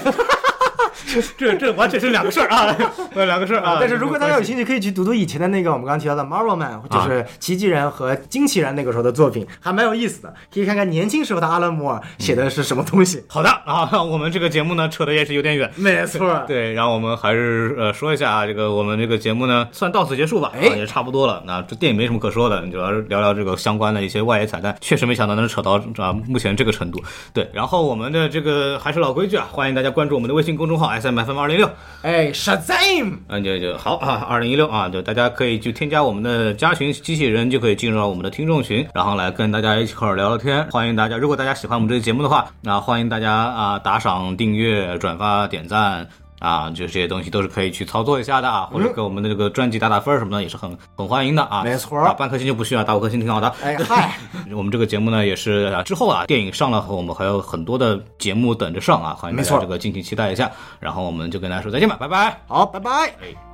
[1.38, 2.76] 这这完全是两个事儿啊，
[3.16, 3.78] 呃，两个事儿啊。
[3.80, 10.34] 但是如果大家有兴趣，可以去读读以前的那个我们刚刚提到的 Marvel Man，就是奇迹人和惊奇人那个时候的作品，还蛮有意思的。
[10.54, 13.24] 可以看看年轻时候的阿伦摩尔写的是什么东西。
[13.28, 15.70] 好的啊，我们这个节目呢扯的也是有点远。
[15.78, 21.42] 没错，对，然后我们还是呃说一下啊，这个我们这个节目呢算到此结束吧，哎啊也差不多了。
[21.46, 27.02] 那这电影没什么可说的，主要是聊聊这个相关的一些外野彩蛋，确实没想到能扯到啊目前这个程度。
[27.34, 31.70] 对，然后我们的这个还是老规矩啊，欢迎大家关注我们的微信公众号 S M F M 二零六，
[32.02, 33.18] 哎，Shazam！
[33.28, 40.66] 嗯，就就好啊，二零一六啊，就大家可以去添加我们的加群机器人，就可以进入到我们的听众群，然后来跟大家一块儿聊聊天。
[40.72, 46.08] 欢迎大家，如果大家喜欢我们这个节目的话，那欢迎大家啊打赏、订阅、转发、点赞。
[46.40, 51.64] 啊，就这些东西都是可以去操作一下的啊，或者给我们的这个专辑打打分儿什么的，也是很很欢迎的啊。
[51.64, 53.54] 没错啊，半颗星就不需要，打五颗星挺好的。
[53.62, 54.18] 哎 嗨，
[54.56, 60.50] 我们这个节目呢，也是啊之后啊，电影上了后，我们还有很多的节目等着上啊，欢迎大没错家这个敬请期待一下。
[60.80, 62.42] 然后我们就跟大家说再见吧，拜拜。
[62.48, 62.92] 好，拜拜。
[63.22, 63.49] 哎。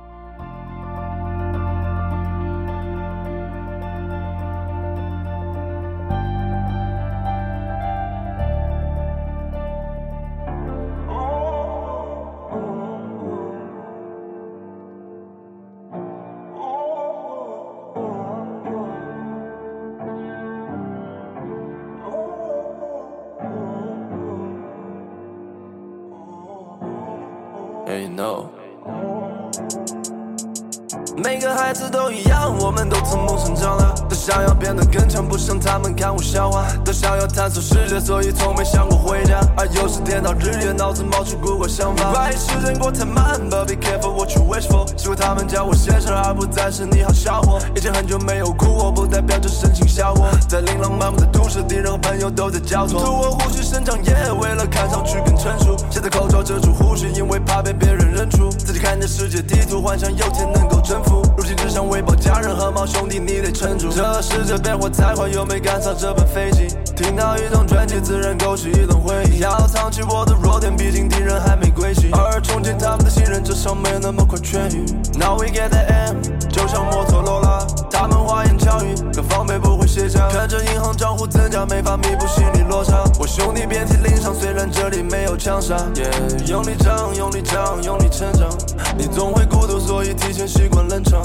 [31.76, 33.94] 每个孩子都一样，我们都曾梦想长了，
[34.26, 39.38] 想要变得更强，不想他们看我笑话，都想要探索世界，所以从没想过回家。
[39.56, 42.12] 而有时天颠倒日夜，脑子冒出古怪想法。
[42.12, 44.84] 怀疑时间过太慢，But be careful what you wish for。
[44.96, 47.60] 希望他们叫我先生，而不再是你好小伙。
[47.76, 50.28] 已经很久没有哭过，不代表着深情笑我。
[50.48, 53.00] 在琳琅满目的都市，敌人和朋友都在交错。
[53.04, 55.76] 图我胡须生长，也为了看上去更成熟。
[55.88, 58.50] 现在口罩遮住胡须，因为怕被别人认出。
[58.50, 61.22] 自己看见世界地图，幻想有天能够征服。
[61.38, 63.88] 如今只想喂饱家人和猫兄弟，你得撑住。
[63.88, 66.68] 这世界变化太快，又没赶上这班飞机。
[66.96, 69.40] 听到一张专辑，自然勾起一段回忆。
[69.40, 72.10] 要藏起我的弱点，毕竟敌人还没归西。
[72.12, 74.84] 而憧憬他们的信任，至少没那么快痊愈。
[75.18, 76.16] Now we get the M，
[76.48, 80.28] 就像摩托罗拉，他们花言巧语，可防备不会卸下。
[80.28, 83.04] 看着银行账户增加，没法弥补心理落差。
[83.18, 85.76] 我兄弟遍体鳞伤，虽然这里没有枪杀。
[85.94, 88.48] Yeah，用力长，用力长，用力成长。
[88.96, 91.22] 你总会孤独，所以提前习惯冷场。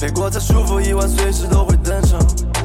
[0.00, 2.18] 背过再舒服，意外随时都会登场。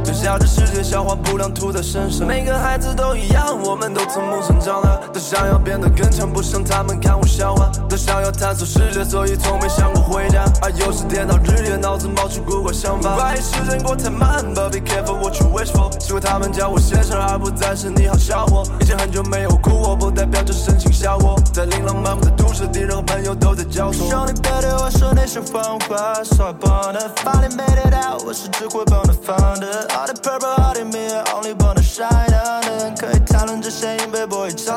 [0.05, 2.27] 就笑着世界消化不良吐在身上。
[2.27, 10.43] 每个孩子都一样，我们都从梦想长大，都想要变得更强，不想他们看我笑话，都想要探索世界，所以从没想过回家。
[10.61, 13.15] 而有时颠倒日夜，脑子冒出古怪想法。
[13.15, 15.97] 怀疑时间过太慢，But be careful what you wish for。
[15.97, 18.63] 希望他们叫我先生，而不再是你好小伙。
[18.81, 21.39] 已经很久没有哭过，不代表着深情笑我。
[21.53, 24.09] 在琳琅满目的都市，敌人和朋友都在交错。
[24.09, 29.87] 兄弟别对我说那些谎话，So I wanna finally made it out，我是只会帮的放的。
[29.95, 31.55] All the purple, all the mirror, only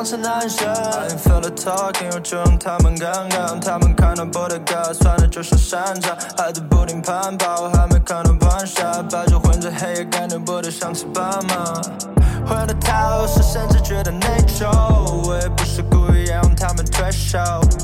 [0.09, 0.67] 是男神。
[0.67, 11.75] I ain't feel the talking，我就让他们刚刚，他们看到不得干，算的就像山楂，孩子不停攀爬，我还没看到晚霞，白昼混着黑夜，感觉不得像吃斑马。
[12.47, 14.67] 混得太好时，甚至觉得内疚。
[15.27, 17.39] 我也不是故意要让他们退休。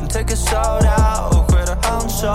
[0.09, 2.33] Take it slow down，回到杭州。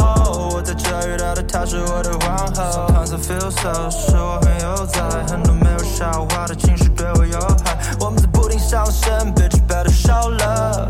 [0.54, 2.88] 我在这遇到的她是我的皇后。
[2.88, 7.78] Sometimes I feel so，是我很悠哉，很多没有消化的情绪对我有害。
[8.00, 10.88] 我们在不停上升，Bitch better show love。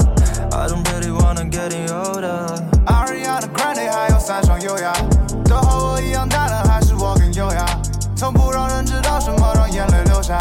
[0.51, 2.45] I don't really wanna getting older。
[2.85, 4.93] Ariana Grande 还有三双优雅，
[5.45, 7.65] 都和我一样大胆，还是我更优雅？
[8.15, 10.37] 从不让人知道什么让眼泪流下，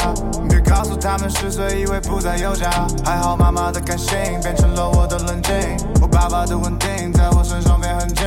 [0.47, 0.47] 别
[0.78, 2.70] 告诉他们十岁以为不再有家。
[3.04, 5.52] 还好妈妈的感性变成了我的冷静，
[6.00, 8.24] 我爸爸的稳定在我身上变很近。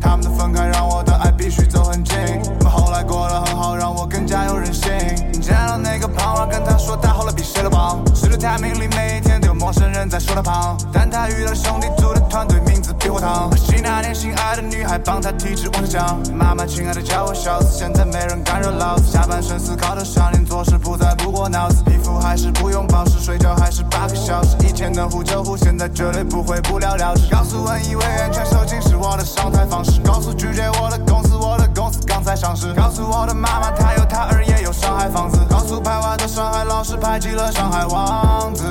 [0.00, 2.16] 他们的分开让我的爱必须走很近，
[2.60, 4.92] 我们后来过得很好，让我更加有人性。
[5.42, 12.60] 见到那个胖娃，跟他说他后来比谁都棒，是对他命里每一天都有陌生人在说他胖，但他遇到兄弟组的团队
[13.08, 16.20] 名字避火塘，可惜那年心爱的女孩帮他提着往下降。
[16.34, 27.14] 妈妈亲爱的叫我小子，现在没人敢惹老子，下半身思考的少年做事不再不过脑子，皮肤还是不用保湿，睡觉还是八个小时，以前能呼就呼，现在绝对不会不了了。
[27.14, 27.34] 之。
[27.34, 38.64] 告诉文以为安全手机是我的上台方式，告诉拒绝我的公司，我的公司刚才上市，告诉我的妈妈她有她儿也有上海房子，告诉排外的上海老师排挤了上海王子。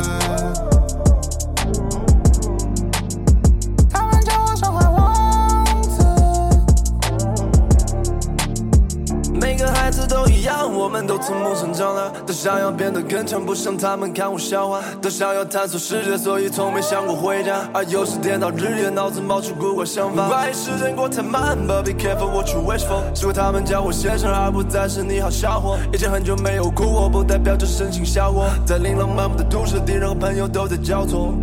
[9.88, 17.60] 孩子都一样，我们都从梦想长大，都想要变得更强，不想他们看我笑话，都想要探索世界，所以从没想过回家。
[17.74, 20.28] 而有时颠倒日夜，脑子冒出古怪想法。
[20.28, 23.00] 怀疑时间过太慢，But be careful what you wish for。
[23.16, 25.78] 是为他们叫我先生，而不再是你好小伙。
[25.94, 28.50] 已经很久没有哭过，不代表着深情笑我。
[28.66, 31.34] 在琳琅满目的都市，敌人和朋友都在交错。